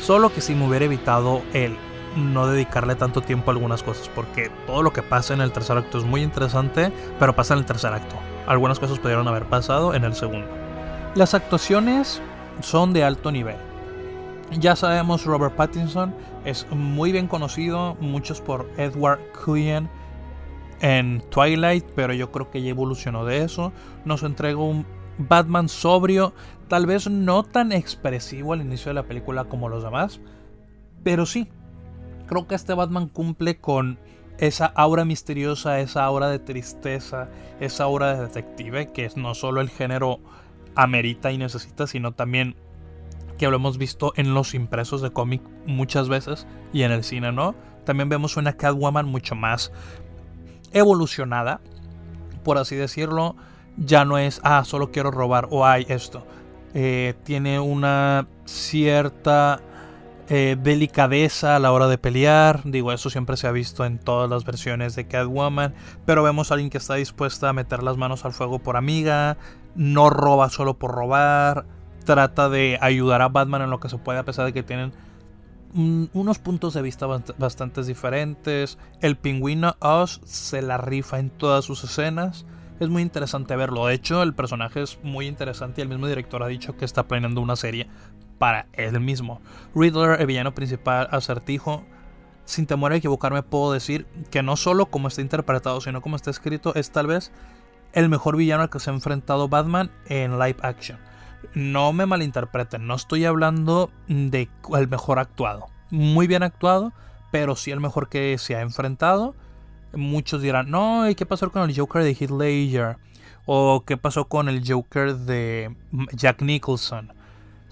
Solo 0.00 0.32
que 0.32 0.40
si 0.40 0.54
me 0.54 0.68
hubiera 0.68 0.84
evitado 0.84 1.42
el 1.54 1.76
no 2.16 2.46
dedicarle 2.46 2.94
tanto 2.94 3.20
tiempo 3.20 3.50
a 3.50 3.54
algunas 3.54 3.82
cosas, 3.82 4.08
porque 4.08 4.50
todo 4.66 4.82
lo 4.82 4.92
que 4.92 5.02
pasa 5.02 5.34
en 5.34 5.40
el 5.40 5.52
tercer 5.52 5.76
acto 5.76 5.98
es 5.98 6.04
muy 6.04 6.22
interesante, 6.22 6.92
pero 7.18 7.34
pasa 7.34 7.54
en 7.54 7.60
el 7.60 7.66
tercer 7.66 7.92
acto. 7.92 8.16
Algunas 8.46 8.78
cosas 8.78 8.98
pudieron 8.98 9.26
haber 9.28 9.44
pasado 9.44 9.94
en 9.94 10.04
el 10.04 10.14
segundo. 10.14 10.46
Las 11.14 11.34
actuaciones 11.34 12.20
son 12.60 12.92
de 12.92 13.04
alto 13.04 13.32
nivel. 13.32 13.56
Ya 14.58 14.76
sabemos, 14.76 15.24
Robert 15.24 15.54
Pattinson 15.54 16.14
es 16.44 16.66
muy 16.70 17.12
bien 17.12 17.26
conocido, 17.26 17.96
muchos 18.00 18.40
por 18.40 18.68
Edward 18.76 19.20
Cullen 19.44 19.88
en 20.80 21.22
Twilight, 21.30 21.86
pero 21.96 22.12
yo 22.12 22.30
creo 22.30 22.50
que 22.50 22.62
ya 22.62 22.70
evolucionó 22.70 23.24
de 23.24 23.42
eso. 23.42 23.72
Nos 24.04 24.22
entregó 24.22 24.68
un 24.68 24.86
Batman 25.16 25.68
sobrio, 25.68 26.34
tal 26.68 26.86
vez 26.86 27.08
no 27.08 27.42
tan 27.42 27.72
expresivo 27.72 28.52
al 28.52 28.60
inicio 28.60 28.90
de 28.90 28.94
la 28.94 29.04
película 29.04 29.44
como 29.44 29.68
los 29.68 29.82
demás, 29.82 30.20
pero 31.02 31.26
sí, 31.26 31.48
creo 32.26 32.46
que 32.46 32.54
este 32.54 32.74
Batman 32.74 33.08
cumple 33.08 33.58
con 33.58 33.98
esa 34.38 34.66
aura 34.66 35.04
misteriosa, 35.04 35.80
esa 35.80 36.04
aura 36.04 36.28
de 36.28 36.38
tristeza, 36.38 37.28
esa 37.60 37.84
aura 37.84 38.14
de 38.14 38.22
detective, 38.22 38.92
que 38.92 39.08
no 39.16 39.34
solo 39.34 39.60
el 39.60 39.70
género 39.70 40.20
amerita 40.74 41.30
y 41.30 41.38
necesita, 41.38 41.86
sino 41.86 42.12
también 42.12 42.56
que 43.38 43.48
lo 43.48 43.56
hemos 43.56 43.78
visto 43.78 44.12
en 44.16 44.34
los 44.34 44.54
impresos 44.54 45.02
de 45.02 45.10
cómic 45.10 45.42
muchas 45.66 46.08
veces 46.08 46.46
y 46.72 46.82
en 46.82 46.92
el 46.92 47.04
cine, 47.04 47.32
¿no? 47.32 47.54
También 47.84 48.08
vemos 48.08 48.36
una 48.36 48.54
Catwoman 48.54 49.06
mucho 49.06 49.34
más 49.34 49.72
evolucionada, 50.72 51.60
por 52.42 52.58
así 52.58 52.76
decirlo. 52.76 53.36
Ya 53.76 54.04
no 54.04 54.18
es, 54.18 54.40
ah, 54.44 54.64
solo 54.64 54.92
quiero 54.92 55.10
robar 55.10 55.48
o 55.50 55.66
hay 55.66 55.84
esto. 55.88 56.24
Eh, 56.74 57.14
tiene 57.24 57.58
una 57.58 58.28
cierta 58.44 59.60
eh, 60.28 60.56
delicadeza 60.58 61.56
a 61.56 61.58
la 61.58 61.72
hora 61.72 61.86
de 61.88 61.98
pelear. 61.98 62.62
Digo, 62.64 62.92
eso 62.92 63.10
siempre 63.10 63.36
se 63.36 63.46
ha 63.46 63.52
visto 63.52 63.84
en 63.84 63.98
todas 63.98 64.30
las 64.30 64.44
versiones 64.44 64.94
de 64.96 65.06
Catwoman. 65.06 65.74
Pero 66.06 66.22
vemos 66.22 66.50
a 66.50 66.54
alguien 66.54 66.70
que 66.70 66.78
está 66.78 66.94
dispuesta 66.94 67.50
a 67.50 67.52
meter 67.52 67.82
las 67.82 67.96
manos 67.96 68.24
al 68.24 68.32
fuego 68.32 68.58
por 68.58 68.76
amiga. 68.76 69.36
No 69.74 70.10
roba 70.10 70.48
solo 70.48 70.78
por 70.78 70.92
robar. 70.92 71.66
Trata 72.04 72.48
de 72.48 72.78
ayudar 72.80 73.22
a 73.22 73.28
Batman 73.28 73.62
en 73.62 73.70
lo 73.70 73.80
que 73.80 73.88
se 73.88 73.98
puede, 73.98 74.18
a 74.18 74.24
pesar 74.24 74.44
de 74.44 74.52
que 74.52 74.62
tienen 74.62 74.92
unos 75.74 76.38
puntos 76.38 76.74
de 76.74 76.82
vista 76.82 77.06
bastante 77.06 77.82
diferentes. 77.82 78.78
El 79.00 79.16
pingüino 79.16 79.76
Oz 79.80 80.20
se 80.24 80.62
la 80.62 80.78
rifa 80.78 81.18
en 81.18 81.30
todas 81.30 81.64
sus 81.64 81.82
escenas. 81.82 82.46
Es 82.80 82.88
muy 82.88 83.02
interesante 83.02 83.56
verlo. 83.56 83.86
De 83.86 83.94
hecho, 83.94 84.22
el 84.22 84.34
personaje 84.34 84.82
es 84.82 84.98
muy 85.02 85.26
interesante 85.26 85.80
y 85.80 85.82
el 85.82 85.88
mismo 85.88 86.06
director 86.06 86.42
ha 86.42 86.48
dicho 86.48 86.76
que 86.76 86.84
está 86.84 87.04
planeando 87.04 87.40
una 87.40 87.56
serie 87.56 87.88
para 88.44 88.66
él 88.74 89.00
mismo. 89.00 89.40
Riddler, 89.74 90.20
el 90.20 90.26
villano 90.26 90.52
principal, 90.52 91.08
acertijo. 91.10 91.82
Sin 92.44 92.66
temor 92.66 92.92
a 92.92 92.96
equivocarme, 92.96 93.42
puedo 93.42 93.72
decir 93.72 94.06
que 94.30 94.42
no 94.42 94.56
solo 94.56 94.84
como 94.84 95.08
está 95.08 95.22
interpretado, 95.22 95.80
sino 95.80 96.02
como 96.02 96.16
está 96.16 96.30
escrito, 96.30 96.74
es 96.74 96.90
tal 96.90 97.06
vez 97.06 97.32
el 97.94 98.10
mejor 98.10 98.36
villano 98.36 98.64
al 98.64 98.68
que 98.68 98.80
se 98.80 98.90
ha 98.90 98.92
enfrentado 98.92 99.48
Batman 99.48 99.90
en 100.10 100.38
live 100.38 100.58
action. 100.60 100.98
No 101.54 101.94
me 101.94 102.04
malinterpreten, 102.04 102.86
no 102.86 102.96
estoy 102.96 103.24
hablando 103.24 103.90
de 104.08 104.50
el 104.76 104.88
mejor 104.88 105.18
actuado. 105.18 105.68
Muy 105.88 106.26
bien 106.26 106.42
actuado, 106.42 106.92
pero 107.32 107.56
sí 107.56 107.70
el 107.70 107.80
mejor 107.80 108.10
que 108.10 108.36
se 108.36 108.56
ha 108.56 108.60
enfrentado. 108.60 109.34
Muchos 109.94 110.42
dirán, 110.42 110.70
no, 110.70 111.08
¿y 111.08 111.14
qué 111.14 111.24
pasó 111.24 111.50
con 111.50 111.62
el 111.62 111.74
Joker 111.74 112.02
de 112.02 112.10
Heath 112.10 112.30
Ledger? 112.30 112.98
¿O 113.46 113.84
qué 113.86 113.96
pasó 113.96 114.26
con 114.26 114.50
el 114.50 114.62
Joker 114.70 115.14
de 115.14 115.74
Jack 116.12 116.42
Nicholson? 116.42 117.23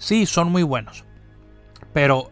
Sí, 0.03 0.25
son 0.25 0.51
muy 0.51 0.63
buenos. 0.63 1.05
Pero 1.93 2.29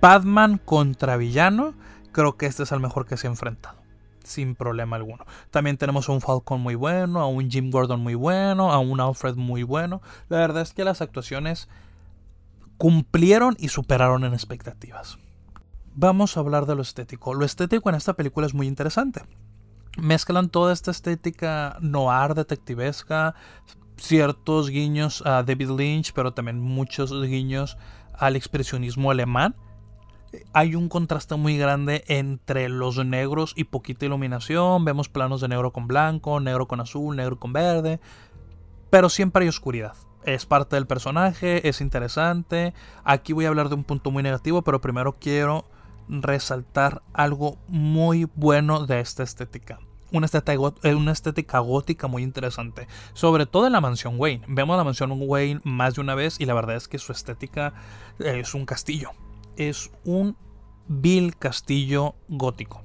Batman 0.00 0.58
contra 0.58 1.16
villano, 1.16 1.74
creo 2.10 2.36
que 2.36 2.46
este 2.46 2.64
es 2.64 2.72
el 2.72 2.80
mejor 2.80 3.06
que 3.06 3.16
se 3.16 3.28
ha 3.28 3.30
enfrentado. 3.30 3.78
Sin 4.24 4.56
problema 4.56 4.96
alguno. 4.96 5.24
También 5.52 5.76
tenemos 5.76 6.08
a 6.08 6.12
un 6.12 6.20
Falcon 6.20 6.60
muy 6.60 6.74
bueno, 6.74 7.20
a 7.20 7.28
un 7.28 7.48
Jim 7.52 7.70
Gordon 7.70 8.00
muy 8.00 8.16
bueno, 8.16 8.72
a 8.72 8.80
un 8.80 9.00
Alfred 9.00 9.36
muy 9.36 9.62
bueno. 9.62 10.02
La 10.28 10.38
verdad 10.38 10.62
es 10.62 10.72
que 10.72 10.82
las 10.82 11.00
actuaciones 11.00 11.68
cumplieron 12.78 13.54
y 13.60 13.68
superaron 13.68 14.24
en 14.24 14.34
expectativas. 14.34 15.18
Vamos 15.94 16.36
a 16.36 16.40
hablar 16.40 16.66
de 16.66 16.74
lo 16.74 16.82
estético. 16.82 17.32
Lo 17.32 17.44
estético 17.44 17.88
en 17.90 17.94
esta 17.94 18.14
película 18.14 18.48
es 18.48 18.54
muy 18.54 18.66
interesante. 18.66 19.22
Mezclan 19.98 20.48
toda 20.48 20.72
esta 20.72 20.90
estética 20.90 21.76
noir 21.80 22.34
detectivesca, 22.34 23.36
ciertos 23.98 24.70
guiños 24.70 25.22
a 25.26 25.42
David 25.42 25.70
Lynch, 25.70 26.12
pero 26.12 26.32
también 26.32 26.60
muchos 26.60 27.12
guiños 27.22 27.76
al 28.14 28.36
expresionismo 28.36 29.10
alemán. 29.10 29.54
Hay 30.52 30.74
un 30.74 30.88
contraste 30.88 31.36
muy 31.36 31.56
grande 31.56 32.04
entre 32.06 32.68
los 32.68 33.04
negros 33.04 33.54
y 33.56 33.64
poquita 33.64 34.06
iluminación. 34.06 34.84
Vemos 34.84 35.08
planos 35.08 35.40
de 35.40 35.48
negro 35.48 35.72
con 35.72 35.88
blanco, 35.88 36.38
negro 36.40 36.68
con 36.68 36.80
azul, 36.80 37.16
negro 37.16 37.38
con 37.38 37.52
verde. 37.52 38.00
Pero 38.90 39.08
siempre 39.08 39.44
hay 39.44 39.48
oscuridad. 39.48 39.94
Es 40.24 40.44
parte 40.44 40.76
del 40.76 40.86
personaje, 40.86 41.66
es 41.68 41.80
interesante. 41.80 42.74
Aquí 43.04 43.32
voy 43.32 43.46
a 43.46 43.48
hablar 43.48 43.70
de 43.70 43.76
un 43.76 43.84
punto 43.84 44.10
muy 44.10 44.22
negativo, 44.22 44.62
pero 44.62 44.80
primero 44.80 45.16
quiero 45.18 45.64
resaltar 46.08 47.02
algo 47.14 47.56
muy 47.68 48.26
bueno 48.34 48.86
de 48.86 49.00
esta 49.00 49.22
estética 49.22 49.78
una 50.12 50.26
estética, 50.26 50.72
eh, 50.82 50.94
una 50.94 51.12
estética 51.12 51.58
gótica 51.58 52.06
muy 52.06 52.22
interesante. 52.22 52.88
Sobre 53.12 53.46
todo 53.46 53.66
en 53.66 53.72
la 53.72 53.80
mansión 53.80 54.14
Wayne. 54.18 54.44
Vemos 54.48 54.76
la 54.76 54.84
mansión 54.84 55.12
Wayne 55.14 55.60
más 55.64 55.94
de 55.94 56.00
una 56.00 56.14
vez 56.14 56.40
y 56.40 56.46
la 56.46 56.54
verdad 56.54 56.76
es 56.76 56.88
que 56.88 56.98
su 56.98 57.12
estética 57.12 57.74
eh, 58.18 58.40
es 58.40 58.54
un 58.54 58.66
castillo. 58.66 59.10
Es 59.56 59.90
un 60.04 60.36
vil 60.86 61.36
castillo 61.36 62.14
gótico. 62.28 62.82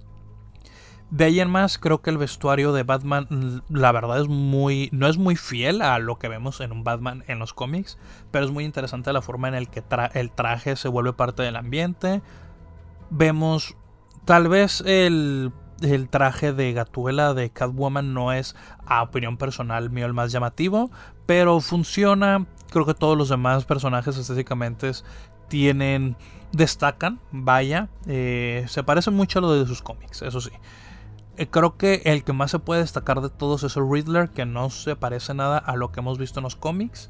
De 1.13 1.25
ahí 1.25 1.39
en 1.39 1.49
más, 1.49 1.77
creo 1.77 2.01
que 2.01 2.09
el 2.09 2.17
vestuario 2.17 2.73
de 2.73 2.81
Batman, 2.81 3.27
mm, 3.29 3.75
la 3.77 3.91
verdad 3.91 4.21
es 4.21 4.27
muy. 4.27 4.89
no 4.91 5.07
es 5.07 5.17
muy 5.17 5.35
fiel 5.35 5.83
a 5.83 5.99
lo 5.99 6.17
que 6.17 6.27
vemos 6.27 6.59
en 6.59 6.71
un 6.71 6.83
Batman 6.83 7.23
en 7.27 7.37
los 7.37 7.53
cómics, 7.53 7.99
pero 8.31 8.45
es 8.45 8.51
muy 8.51 8.65
interesante 8.65 9.13
la 9.13 9.21
forma 9.21 9.47
en 9.49 9.53
la 9.53 9.65
que 9.65 9.83
el 10.15 10.31
traje 10.31 10.75
se 10.75 10.87
vuelve 10.87 11.13
parte 11.13 11.43
del 11.43 11.55
ambiente. 11.55 12.23
Vemos 13.11 13.75
tal 14.25 14.47
vez 14.47 14.81
el 14.81 15.51
el 15.83 16.09
traje 16.09 16.53
de 16.53 16.73
Gatuela 16.73 17.33
de 17.33 17.49
Catwoman 17.49 18.13
no 18.13 18.31
es, 18.31 18.55
a 18.85 19.03
opinión 19.03 19.37
personal 19.37 19.89
mío, 19.89 20.05
el 20.05 20.13
más 20.13 20.31
llamativo, 20.31 20.91
pero 21.25 21.59
funciona. 21.59 22.45
Creo 22.71 22.85
que 22.85 22.93
todos 22.93 23.17
los 23.17 23.29
demás 23.29 23.65
personajes 23.65 24.17
estéticamente 24.17 24.91
tienen, 25.47 26.15
destacan, 26.51 27.19
vaya, 27.31 27.89
eh, 28.07 28.65
se 28.67 28.83
parecen 28.83 29.13
mucho 29.13 29.39
a 29.39 29.41
lo 29.43 29.53
de 29.53 29.67
sus 29.67 29.81
cómics, 29.81 30.21
eso 30.23 30.41
sí. 30.41 30.51
Eh, 31.35 31.47
creo 31.47 31.77
que 31.77 32.01
el 32.05 32.23
que 32.23 32.33
más 32.33 32.51
se 32.51 32.59
puede 32.59 32.81
destacar 32.81 33.21
de 33.21 33.29
todos 33.29 33.63
es 33.63 33.75
el 33.75 33.89
Riddler, 33.89 34.29
que 34.29 34.45
no 34.45 34.69
se 34.69 34.95
parece 34.95 35.33
nada 35.33 35.57
a 35.57 35.75
lo 35.75 35.91
que 35.91 35.99
hemos 35.99 36.17
visto 36.17 36.39
en 36.39 36.43
los 36.43 36.55
cómics. 36.55 37.09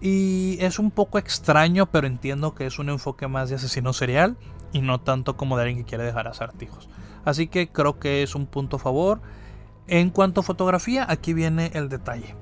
Y 0.00 0.58
es 0.60 0.78
un 0.78 0.90
poco 0.90 1.18
extraño, 1.18 1.86
pero 1.86 2.06
entiendo 2.06 2.54
que 2.54 2.66
es 2.66 2.78
un 2.78 2.90
enfoque 2.90 3.26
más 3.26 3.48
de 3.48 3.56
asesino 3.56 3.92
serial 3.92 4.36
y 4.72 4.82
no 4.82 5.00
tanto 5.00 5.36
como 5.36 5.56
de 5.56 5.62
alguien 5.62 5.78
que 5.78 5.88
quiere 5.88 6.04
dejar 6.04 6.28
acertijos. 6.28 6.88
Así 7.24 7.46
que 7.46 7.68
creo 7.68 7.98
que 7.98 8.22
es 8.22 8.34
un 8.34 8.46
punto 8.46 8.76
a 8.76 8.80
favor. 8.80 9.20
En 9.86 10.10
cuanto 10.10 10.40
a 10.40 10.44
fotografía, 10.44 11.06
aquí 11.08 11.34
viene 11.34 11.70
el 11.74 11.88
detalle. 11.88 12.34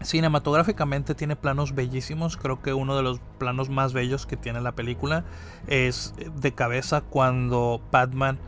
Cinematográficamente 0.00 1.14
tiene 1.14 1.36
planos 1.36 1.74
bellísimos. 1.74 2.36
Creo 2.36 2.60
que 2.60 2.74
uno 2.74 2.96
de 2.96 3.02
los 3.02 3.20
planos 3.38 3.68
más 3.68 3.92
bellos 3.92 4.26
que 4.26 4.36
tiene 4.36 4.60
la 4.60 4.72
película 4.72 5.24
es 5.68 6.14
de 6.36 6.52
cabeza 6.52 7.02
cuando 7.02 7.80
Batman 7.92 8.38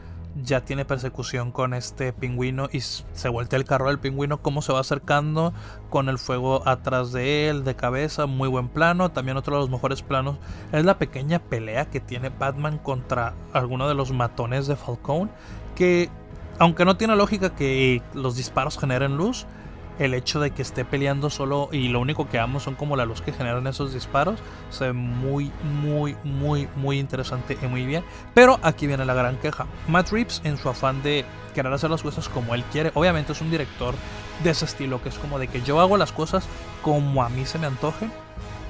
ya 0.42 0.64
tiene 0.64 0.84
persecución 0.84 1.52
con 1.52 1.74
este 1.74 2.12
pingüino 2.12 2.68
y 2.72 2.80
se 2.80 3.28
vuelve 3.28 3.56
el 3.56 3.64
carro 3.64 3.88
del 3.88 4.00
pingüino, 4.00 4.42
cómo 4.42 4.62
se 4.62 4.72
va 4.72 4.80
acercando 4.80 5.52
con 5.90 6.08
el 6.08 6.18
fuego 6.18 6.66
atrás 6.66 7.12
de 7.12 7.48
él, 7.48 7.64
de 7.64 7.76
cabeza, 7.76 8.26
muy 8.26 8.48
buen 8.48 8.68
plano. 8.68 9.12
También 9.12 9.36
otro 9.36 9.54
de 9.54 9.60
los 9.60 9.70
mejores 9.70 10.02
planos 10.02 10.38
es 10.72 10.84
la 10.84 10.98
pequeña 10.98 11.38
pelea 11.38 11.88
que 11.88 12.00
tiene 12.00 12.30
Batman 12.30 12.78
contra 12.78 13.34
alguno 13.52 13.88
de 13.88 13.94
los 13.94 14.12
matones 14.12 14.66
de 14.66 14.76
Falcone, 14.76 15.30
que 15.74 16.10
aunque 16.58 16.84
no 16.84 16.96
tiene 16.96 17.16
lógica 17.16 17.54
que 17.54 18.02
los 18.14 18.36
disparos 18.36 18.78
generen 18.78 19.16
luz, 19.16 19.46
el 19.98 20.14
hecho 20.14 20.40
de 20.40 20.50
que 20.50 20.62
esté 20.62 20.84
peleando 20.84 21.30
solo 21.30 21.68
y 21.70 21.88
lo 21.88 22.00
único 22.00 22.28
que 22.28 22.38
vemos 22.38 22.64
son 22.64 22.74
como 22.74 22.96
la 22.96 23.04
luz 23.04 23.22
que 23.22 23.32
generan 23.32 23.66
esos 23.66 23.94
disparos 23.94 24.40
se 24.70 24.86
ve 24.86 24.92
muy 24.92 25.52
muy 25.62 26.16
muy 26.24 26.68
muy 26.76 26.98
interesante 26.98 27.56
y 27.62 27.66
muy 27.66 27.86
bien. 27.86 28.04
Pero 28.34 28.58
aquí 28.62 28.86
viene 28.86 29.04
la 29.04 29.14
gran 29.14 29.36
queja. 29.36 29.66
Matt 29.88 30.10
Reeves 30.10 30.40
en 30.44 30.58
su 30.58 30.68
afán 30.68 31.02
de 31.02 31.24
querer 31.54 31.72
hacer 31.72 31.90
las 31.90 32.02
cosas 32.02 32.28
como 32.28 32.54
él 32.54 32.64
quiere 32.72 32.90
obviamente 32.94 33.32
es 33.32 33.40
un 33.40 33.50
director 33.50 33.94
de 34.42 34.50
ese 34.50 34.64
estilo 34.64 35.00
que 35.00 35.08
es 35.10 35.18
como 35.18 35.38
de 35.38 35.46
que 35.46 35.62
yo 35.62 35.80
hago 35.80 35.96
las 35.96 36.10
cosas 36.10 36.44
como 36.82 37.22
a 37.22 37.28
mí 37.28 37.46
se 37.46 37.60
me 37.60 37.68
antoje 37.68 38.08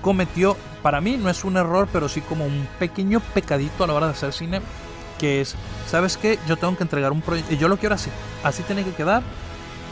cometió 0.02 0.54
para 0.82 1.00
mí 1.00 1.16
no 1.16 1.30
es 1.30 1.44
un 1.44 1.56
error 1.56 1.88
pero 1.90 2.10
sí 2.10 2.20
como 2.20 2.44
un 2.44 2.68
pequeño 2.78 3.20
pecadito 3.32 3.84
a 3.84 3.86
la 3.86 3.94
hora 3.94 4.06
de 4.08 4.12
hacer 4.12 4.34
cine 4.34 4.60
que 5.24 5.40
es 5.40 5.54
sabes 5.86 6.16
qué 6.18 6.38
yo 6.46 6.56
tengo 6.56 6.76
que 6.76 6.82
entregar 6.82 7.12
un 7.12 7.22
proyecto 7.22 7.54
y 7.54 7.56
yo 7.56 7.68
lo 7.68 7.78
quiero 7.78 7.94
así 7.94 8.10
así 8.42 8.62
tiene 8.64 8.84
que 8.84 8.92
quedar 8.92 9.22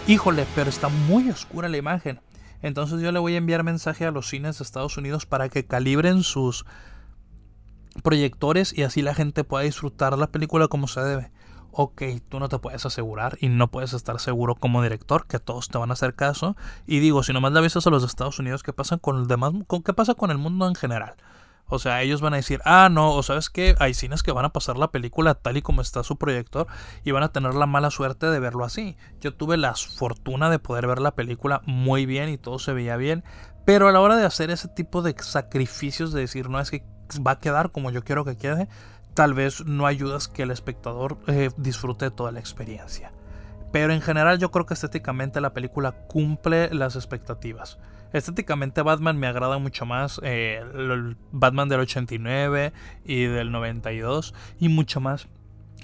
híjole, 0.07 0.47
pero 0.55 0.69
está 0.69 0.89
muy 0.89 1.31
oscura 1.31 1.69
la 1.69 1.77
imagen. 1.77 2.21
Entonces 2.61 3.01
yo 3.01 3.13
le 3.13 3.19
voy 3.19 3.35
a 3.35 3.39
enviar 3.39 3.65
mensaje 3.65 4.07
a 4.07 4.11
los 4.11 4.29
cines 4.29 4.59
de 4.59 4.65
Estados 4.65 4.97
Unidos 4.97 5.27
para 5.27 5.49
que 5.49 5.65
calibren 5.65 6.23
sus 6.23 6.65
proyectores 8.03 8.77
y 8.77 8.83
así 8.83 9.03
la 9.03 9.15
gente 9.15 9.45
pueda 9.45 9.65
disfrutar 9.65 10.17
la 10.17 10.29
película 10.29 10.69
como 10.69 10.87
se 10.89 11.01
debe. 11.01 11.33
ok, 11.75 12.03
tú 12.29 12.39
no 12.39 12.49
te 12.49 12.59
puedes 12.59 12.85
asegurar 12.85 13.39
y 13.41 13.49
no 13.49 13.71
puedes 13.71 13.95
estar 13.95 14.21
seguro 14.21 14.55
como 14.55 14.83
director 14.83 15.27
que 15.27 15.39
todos 15.39 15.69
te 15.69 15.79
van 15.79 15.91
a 15.91 15.95
hacer 15.95 16.15
caso. 16.15 16.57
Y 16.87 16.99
digo, 16.99 17.23
si 17.23 17.33
nomás 17.33 17.53
la 17.53 17.61
vistas 17.61 17.87
a 17.87 17.91
los 17.91 18.05
Estados 18.05 18.39
Unidos, 18.39 18.63
¿qué 18.63 18.73
pasa 18.73 18.99
con 18.99 19.19
el 19.19 19.27
demás? 19.27 19.53
¿Qué 19.85 19.93
pasa 19.95 20.15
con 20.15 20.31
el 20.31 20.39
mundo 20.39 20.69
en 20.69 20.75
general? 20.75 21.15
O 21.75 21.79
sea, 21.79 22.03
ellos 22.03 22.21
van 22.21 22.35
a 22.35 22.37
decir, 22.37 22.61
ah, 22.67 22.91
no, 22.91 23.15
o 23.15 23.23
sabes 23.23 23.49
que 23.49 23.75
hay 23.79 23.95
cines 23.95 24.23
que 24.23 24.31
van 24.31 24.45
a 24.45 24.53
pasar 24.53 24.77
la 24.77 24.91
película 24.91 25.35
tal 25.35 25.57
y 25.57 25.63
como 25.63 25.81
está 25.81 26.03
su 26.03 26.19
proyector 26.19 26.67
y 27.03 27.13
van 27.13 27.23
a 27.23 27.33
tener 27.33 27.55
la 27.55 27.65
mala 27.65 27.91
suerte 27.91 28.27
de 28.27 28.39
verlo 28.41 28.67
así. 28.67 28.95
Yo 29.23 29.33
tuve 29.33 29.57
la 29.57 29.75
fortuna 29.75 30.51
de 30.51 30.59
poder 30.59 30.87
ver 30.87 31.01
la 31.01 31.15
película 31.15 31.63
muy 31.65 32.05
bien 32.05 32.29
y 32.29 32.37
todo 32.37 32.59
se 32.59 32.75
veía 32.75 32.97
bien, 32.97 33.25
pero 33.65 33.89
a 33.89 33.93
la 33.93 34.03
hora 34.03 34.17
de 34.17 34.27
hacer 34.27 34.51
ese 34.51 34.69
tipo 34.69 35.01
de 35.01 35.17
sacrificios 35.19 36.13
de 36.13 36.21
decir, 36.21 36.51
no, 36.51 36.61
es 36.61 36.71
que 36.71 36.85
va 37.27 37.31
a 37.31 37.39
quedar 37.39 37.71
como 37.71 37.91
yo 37.91 38.05
quiero 38.05 38.27
que 38.27 38.37
quede, 38.37 38.69
tal 39.15 39.33
vez 39.33 39.65
no 39.65 39.87
ayudas 39.87 40.29
que 40.29 40.43
el 40.43 40.51
espectador 40.51 41.17
eh, 41.27 41.49
disfrute 41.57 42.11
toda 42.11 42.33
la 42.33 42.41
experiencia. 42.41 43.13
Pero 43.73 43.95
en 43.95 44.03
general 44.03 44.39
yo 44.39 44.51
creo 44.51 44.67
que 44.67 44.75
estéticamente 44.75 45.41
la 45.41 45.55
película 45.55 45.93
cumple 46.07 46.69
las 46.75 46.97
expectativas. 46.97 47.79
Estéticamente 48.13 48.83
Batman 48.83 49.19
me 49.19 49.27
agrada 49.27 49.59
mucho 49.59 49.87
más 49.87 50.21
eh, 50.23 50.63
el 50.75 51.17
Batman 51.33 51.69
del 51.69 51.81
89 51.81 52.73
y 53.05 53.25
del 53.25 53.51
92 53.51 54.35
y 54.59 54.69
mucho 54.69 55.01
más 55.01 55.29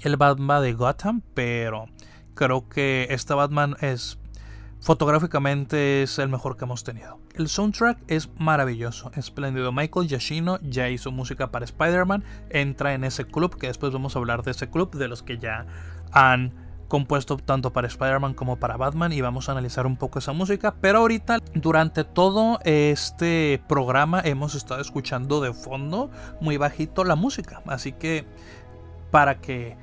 el 0.03 0.17
Batman 0.17 0.63
de 0.63 0.73
Gotham, 0.73 1.21
pero 1.33 1.85
creo 2.35 2.69
que 2.69 3.07
este 3.09 3.33
Batman 3.33 3.75
es 3.81 4.19
fotográficamente 4.81 6.03
es 6.03 6.19
el 6.19 6.29
mejor 6.29 6.57
que 6.57 6.65
hemos 6.65 6.83
tenido. 6.83 7.19
El 7.35 7.47
soundtrack 7.49 7.99
es 8.07 8.29
maravilloso, 8.37 9.11
espléndido. 9.15 9.71
Michael 9.71 10.07
Giacchino 10.07 10.59
ya 10.61 10.89
hizo 10.89 11.11
música 11.11 11.51
para 11.51 11.65
Spider-Man, 11.65 12.23
entra 12.49 12.93
en 12.93 13.03
ese 13.03 13.25
club, 13.25 13.57
que 13.57 13.67
después 13.67 13.91
vamos 13.91 14.15
a 14.15 14.19
hablar 14.19 14.43
de 14.43 14.51
ese 14.51 14.69
club, 14.69 14.95
de 14.95 15.07
los 15.07 15.23
que 15.23 15.37
ya 15.37 15.65
han 16.11 16.68
compuesto 16.89 17.37
tanto 17.37 17.71
para 17.71 17.87
Spider-Man 17.87 18.33
como 18.33 18.57
para 18.57 18.75
Batman 18.75 19.13
y 19.13 19.21
vamos 19.21 19.47
a 19.47 19.53
analizar 19.53 19.87
un 19.87 19.95
poco 19.95 20.19
esa 20.19 20.33
música. 20.33 20.75
Pero 20.81 20.99
ahorita, 20.99 21.39
durante 21.53 22.03
todo 22.03 22.59
este 22.65 23.63
programa, 23.69 24.19
hemos 24.25 24.55
estado 24.55 24.81
escuchando 24.81 25.39
de 25.39 25.53
fondo, 25.53 26.09
muy 26.41 26.57
bajito, 26.57 27.05
la 27.05 27.15
música. 27.15 27.61
Así 27.67 27.93
que, 27.93 28.25
para 29.11 29.39
que 29.39 29.77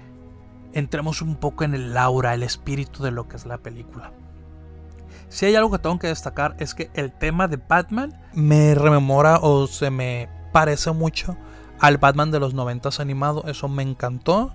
entremos 0.74 1.22
un 1.22 1.36
poco 1.36 1.64
en 1.64 1.74
el 1.74 1.96
aura, 1.96 2.34
el 2.34 2.42
espíritu 2.42 3.02
de 3.02 3.12
lo 3.12 3.28
que 3.28 3.36
es 3.36 3.46
la 3.46 3.58
película. 3.58 4.12
Si 5.28 5.46
hay 5.46 5.54
algo 5.54 5.70
que 5.70 5.78
tengo 5.78 5.98
que 5.98 6.08
destacar 6.08 6.54
es 6.58 6.74
que 6.74 6.90
el 6.94 7.12
tema 7.12 7.48
de 7.48 7.56
Batman 7.56 8.14
me 8.34 8.74
rememora 8.74 9.38
o 9.38 9.66
se 9.66 9.90
me 9.90 10.28
parece 10.52 10.92
mucho 10.92 11.36
al 11.80 11.98
Batman 11.98 12.30
de 12.30 12.40
los 12.40 12.54
90 12.54 12.90
animado. 12.98 13.44
Eso 13.46 13.68
me 13.68 13.82
encantó. 13.82 14.52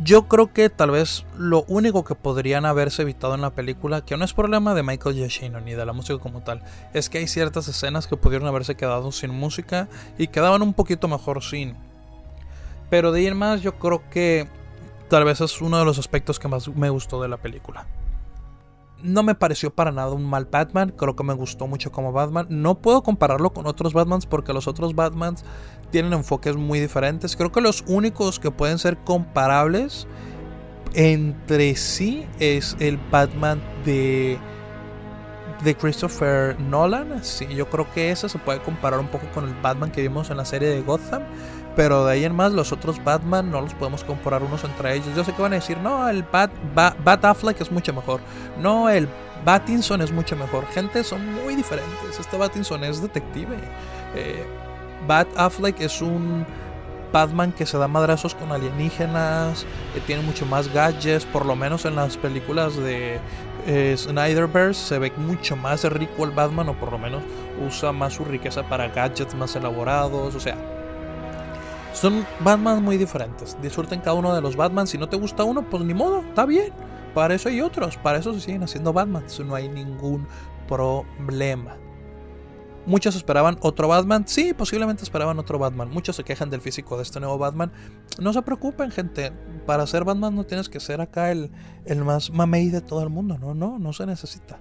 Yo 0.00 0.28
creo 0.28 0.52
que 0.52 0.70
tal 0.70 0.92
vez 0.92 1.24
lo 1.36 1.64
único 1.66 2.04
que 2.04 2.14
podrían 2.14 2.66
haberse 2.66 3.02
evitado 3.02 3.34
en 3.34 3.40
la 3.40 3.50
película, 3.50 4.04
que 4.04 4.16
no 4.16 4.24
es 4.24 4.32
problema 4.32 4.74
de 4.74 4.84
Michael 4.84 5.16
Giacchino 5.16 5.60
ni 5.60 5.72
de 5.72 5.84
la 5.84 5.92
música 5.92 6.20
como 6.20 6.40
tal, 6.40 6.62
es 6.94 7.10
que 7.10 7.18
hay 7.18 7.26
ciertas 7.26 7.66
escenas 7.66 8.06
que 8.06 8.16
pudieron 8.16 8.46
haberse 8.46 8.76
quedado 8.76 9.10
sin 9.10 9.30
música 9.30 9.88
y 10.16 10.28
quedaban 10.28 10.62
un 10.62 10.72
poquito 10.72 11.08
mejor 11.08 11.42
sin. 11.42 11.74
Pero 12.90 13.10
de 13.10 13.22
ir 13.22 13.34
más, 13.34 13.60
yo 13.60 13.76
creo 13.76 14.08
que 14.08 14.46
tal 15.08 15.24
vez 15.24 15.40
es 15.40 15.60
uno 15.60 15.78
de 15.80 15.84
los 15.84 15.98
aspectos 15.98 16.38
que 16.38 16.46
más 16.46 16.68
me 16.68 16.90
gustó 16.90 17.20
de 17.20 17.28
la 17.28 17.36
película. 17.36 17.86
No 19.02 19.22
me 19.22 19.34
pareció 19.34 19.72
para 19.72 19.92
nada 19.92 20.12
un 20.12 20.24
mal 20.24 20.46
Batman, 20.46 20.90
creo 20.96 21.14
que 21.14 21.22
me 21.22 21.32
gustó 21.34 21.66
mucho 21.66 21.92
como 21.92 22.12
Batman. 22.12 22.46
No 22.50 22.80
puedo 22.80 23.02
compararlo 23.02 23.52
con 23.52 23.66
otros 23.66 23.92
Batmans 23.92 24.26
porque 24.26 24.52
los 24.52 24.66
otros 24.66 24.94
Batmans 24.94 25.44
tienen 25.90 26.12
enfoques 26.12 26.56
muy 26.56 26.80
diferentes. 26.80 27.36
Creo 27.36 27.52
que 27.52 27.60
los 27.60 27.84
únicos 27.86 28.40
que 28.40 28.50
pueden 28.50 28.78
ser 28.78 28.98
comparables 28.98 30.08
entre 30.94 31.76
sí 31.76 32.26
es 32.40 32.76
el 32.80 32.98
Batman 33.10 33.62
de 33.84 34.38
de 35.62 35.76
Christopher 35.76 36.58
Nolan. 36.60 37.22
Sí, 37.24 37.46
yo 37.48 37.68
creo 37.68 37.90
que 37.92 38.10
ese 38.10 38.28
se 38.28 38.38
puede 38.38 38.60
comparar 38.60 39.00
un 39.00 39.08
poco 39.08 39.26
con 39.34 39.44
el 39.44 39.54
Batman 39.54 39.90
que 39.90 40.02
vimos 40.02 40.30
en 40.30 40.36
la 40.36 40.44
serie 40.44 40.68
de 40.68 40.82
Gotham. 40.82 41.22
Pero 41.76 42.04
de 42.04 42.12
ahí 42.12 42.24
en 42.24 42.34
más, 42.34 42.52
los 42.52 42.72
otros 42.72 43.02
Batman 43.04 43.50
no 43.50 43.60
los 43.60 43.72
podemos 43.74 44.02
comparar 44.02 44.42
unos 44.42 44.64
entre 44.64 44.94
ellos. 44.94 45.14
Yo 45.14 45.22
sé 45.22 45.32
que 45.32 45.42
van 45.42 45.52
a 45.52 45.56
decir, 45.56 45.78
no, 45.78 46.08
el 46.08 46.24
Bat, 46.24 46.50
Bat, 46.74 47.24
Affleck 47.24 47.60
es 47.60 47.70
mucho 47.70 47.92
mejor. 47.92 48.20
No, 48.60 48.88
el 48.88 49.08
Batinson 49.44 50.02
es 50.02 50.10
mucho 50.10 50.34
mejor. 50.34 50.66
Gente, 50.66 51.04
son 51.04 51.24
muy 51.34 51.54
diferentes. 51.54 52.18
Este 52.18 52.36
Batinson 52.36 52.82
es 52.82 53.00
detective. 53.00 53.56
Eh, 54.14 54.44
Bat 55.06 55.28
Affleck 55.36 55.80
es 55.80 56.02
un 56.02 56.44
Batman 57.12 57.52
que 57.52 57.64
se 57.64 57.78
da 57.78 57.88
madrazos 57.88 58.34
con 58.34 58.52
alienígenas, 58.52 59.64
que 59.94 60.00
tiene 60.00 60.22
mucho 60.22 60.46
más 60.46 60.72
gadgets, 60.72 61.24
por 61.24 61.46
lo 61.46 61.56
menos 61.56 61.84
en 61.84 61.96
las 61.96 62.16
películas 62.16 62.76
de 62.76 63.18
eh, 63.66 63.94
Snyderverse 63.96 64.86
se 64.86 64.98
ve 64.98 65.12
mucho 65.16 65.56
más 65.56 65.84
rico 65.84 66.24
el 66.24 66.30
Batman, 66.30 66.68
o 66.68 66.74
por 66.74 66.92
lo 66.92 66.98
menos 66.98 67.22
usa 67.66 67.92
más 67.92 68.14
su 68.14 68.24
riqueza 68.24 68.62
para 68.68 68.88
gadgets 68.88 69.34
más 69.34 69.56
elaborados, 69.56 70.34
o 70.34 70.40
sea, 70.40 70.56
son 71.92 72.24
Batman 72.40 72.82
muy 72.82 72.96
diferentes. 72.96 73.56
Disfruten 73.60 74.00
cada 74.00 74.14
uno 74.14 74.34
de 74.34 74.40
los 74.40 74.54
Batman. 74.54 74.86
Si 74.86 74.98
no 74.98 75.08
te 75.08 75.16
gusta 75.16 75.42
uno, 75.42 75.62
pues 75.68 75.82
ni 75.82 75.94
modo, 75.94 76.20
está 76.20 76.46
bien. 76.46 76.72
Para 77.12 77.34
eso 77.34 77.48
hay 77.48 77.60
otros, 77.60 77.96
para 77.96 78.18
eso 78.18 78.32
se 78.34 78.40
siguen 78.40 78.62
haciendo 78.62 78.92
Batman. 78.92 79.24
No 79.44 79.54
hay 79.54 79.68
ningún 79.68 80.26
problema. 80.68 81.76
Muchos 82.88 83.14
esperaban 83.16 83.58
otro 83.60 83.86
Batman. 83.86 84.26
Sí, 84.26 84.54
posiblemente 84.54 85.02
esperaban 85.02 85.38
otro 85.38 85.58
Batman. 85.58 85.90
Muchos 85.90 86.16
se 86.16 86.24
quejan 86.24 86.48
del 86.48 86.62
físico 86.62 86.96
de 86.96 87.02
este 87.02 87.20
nuevo 87.20 87.36
Batman. 87.36 87.70
No 88.18 88.32
se 88.32 88.40
preocupen, 88.40 88.90
gente. 88.90 89.30
Para 89.66 89.86
ser 89.86 90.04
Batman 90.04 90.34
no 90.34 90.44
tienes 90.44 90.70
que 90.70 90.80
ser 90.80 91.02
acá 91.02 91.30
el, 91.30 91.50
el 91.84 92.02
más 92.02 92.30
mamey 92.30 92.70
de 92.70 92.80
todo 92.80 93.02
el 93.02 93.10
mundo. 93.10 93.36
No, 93.36 93.54
no, 93.54 93.78
no 93.78 93.92
se 93.92 94.06
necesita. 94.06 94.58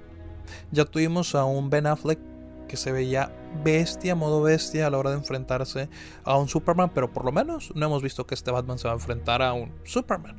Ya 0.72 0.84
tuvimos 0.84 1.36
a 1.36 1.46
un 1.46 1.70
Ben 1.70 1.88
Affleck 1.88 2.20
que 2.68 2.76
se 2.76 2.92
veía 2.92 3.32
bestia, 3.64 4.14
modo 4.14 4.42
bestia 4.42 4.88
a 4.88 4.90
la 4.90 4.98
hora 4.98 5.12
de 5.12 5.16
enfrentarse 5.16 5.88
a 6.26 6.38
un 6.38 6.50
Superman, 6.50 6.92
pero 6.94 7.14
por 7.14 7.24
lo 7.24 7.32
menos 7.32 7.72
no 7.76 7.86
hemos 7.86 8.04
visto 8.04 8.28
que 8.28 8.36
este 8.36 8.52
Batman 8.52 8.78
se 8.78 8.90
va 8.90 8.94
a 8.94 8.98
enfrentar 8.98 9.42
a 9.42 9.54
un 9.54 9.72
Superman. 9.86 10.36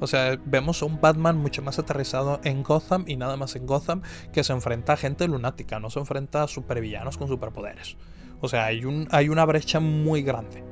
O 0.00 0.06
sea, 0.06 0.38
vemos 0.44 0.82
un 0.82 1.00
Batman 1.00 1.38
mucho 1.38 1.62
más 1.62 1.78
aterrizado 1.78 2.40
en 2.44 2.62
Gotham 2.62 3.04
y 3.06 3.16
nada 3.16 3.36
más 3.36 3.56
en 3.56 3.66
Gotham 3.66 4.02
que 4.32 4.44
se 4.44 4.52
enfrenta 4.52 4.92
a 4.94 4.96
gente 4.96 5.26
lunática, 5.26 5.80
no 5.80 5.90
se 5.90 5.98
enfrenta 5.98 6.42
a 6.42 6.48
supervillanos 6.48 7.16
con 7.16 7.28
superpoderes. 7.28 7.96
O 8.40 8.48
sea, 8.48 8.66
hay, 8.66 8.84
un, 8.84 9.08
hay 9.10 9.28
una 9.28 9.44
brecha 9.44 9.80
muy 9.80 10.22
grande. 10.22 10.62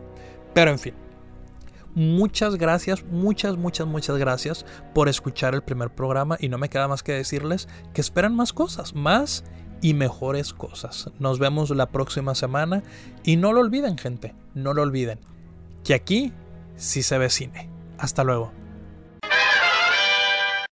Pero 0.53 0.71
en 0.71 0.79
fin, 0.79 0.95
muchas 1.95 2.57
gracias, 2.57 3.05
muchas, 3.05 3.57
muchas, 3.57 3.87
muchas 3.87 4.17
gracias 4.19 4.67
por 4.95 5.09
escuchar 5.09 5.55
el 5.55 5.63
primer 5.63 5.91
programa 5.91 6.37
y 6.39 6.49
no 6.49 6.59
me 6.59 6.69
queda 6.69 6.89
más 6.89 7.03
que 7.03 7.13
decirles 7.13 7.69
que 7.93 8.01
esperan 8.01 8.37
más 8.37 8.53
cosas, 8.53 8.95
más 8.95 9.45
y 9.81 9.95
mejores 9.95 10.53
cosas. 10.53 11.11
Nos 11.19 11.39
vemos 11.39 11.71
la 11.71 11.91
próxima 11.91 12.35
semana 12.35 12.83
y 13.23 13.37
no 13.37 13.53
lo 13.53 13.61
olviden 13.61 13.99
gente, 13.99 14.35
no 14.55 14.75
lo 14.75 14.83
olviden, 14.83 15.19
que 15.83 15.95
aquí 15.95 16.33
sí 16.77 17.03
se 17.03 17.19
ve 17.19 17.31
cine. 17.31 17.71
Hasta 17.99 18.25
luego. 18.25 18.64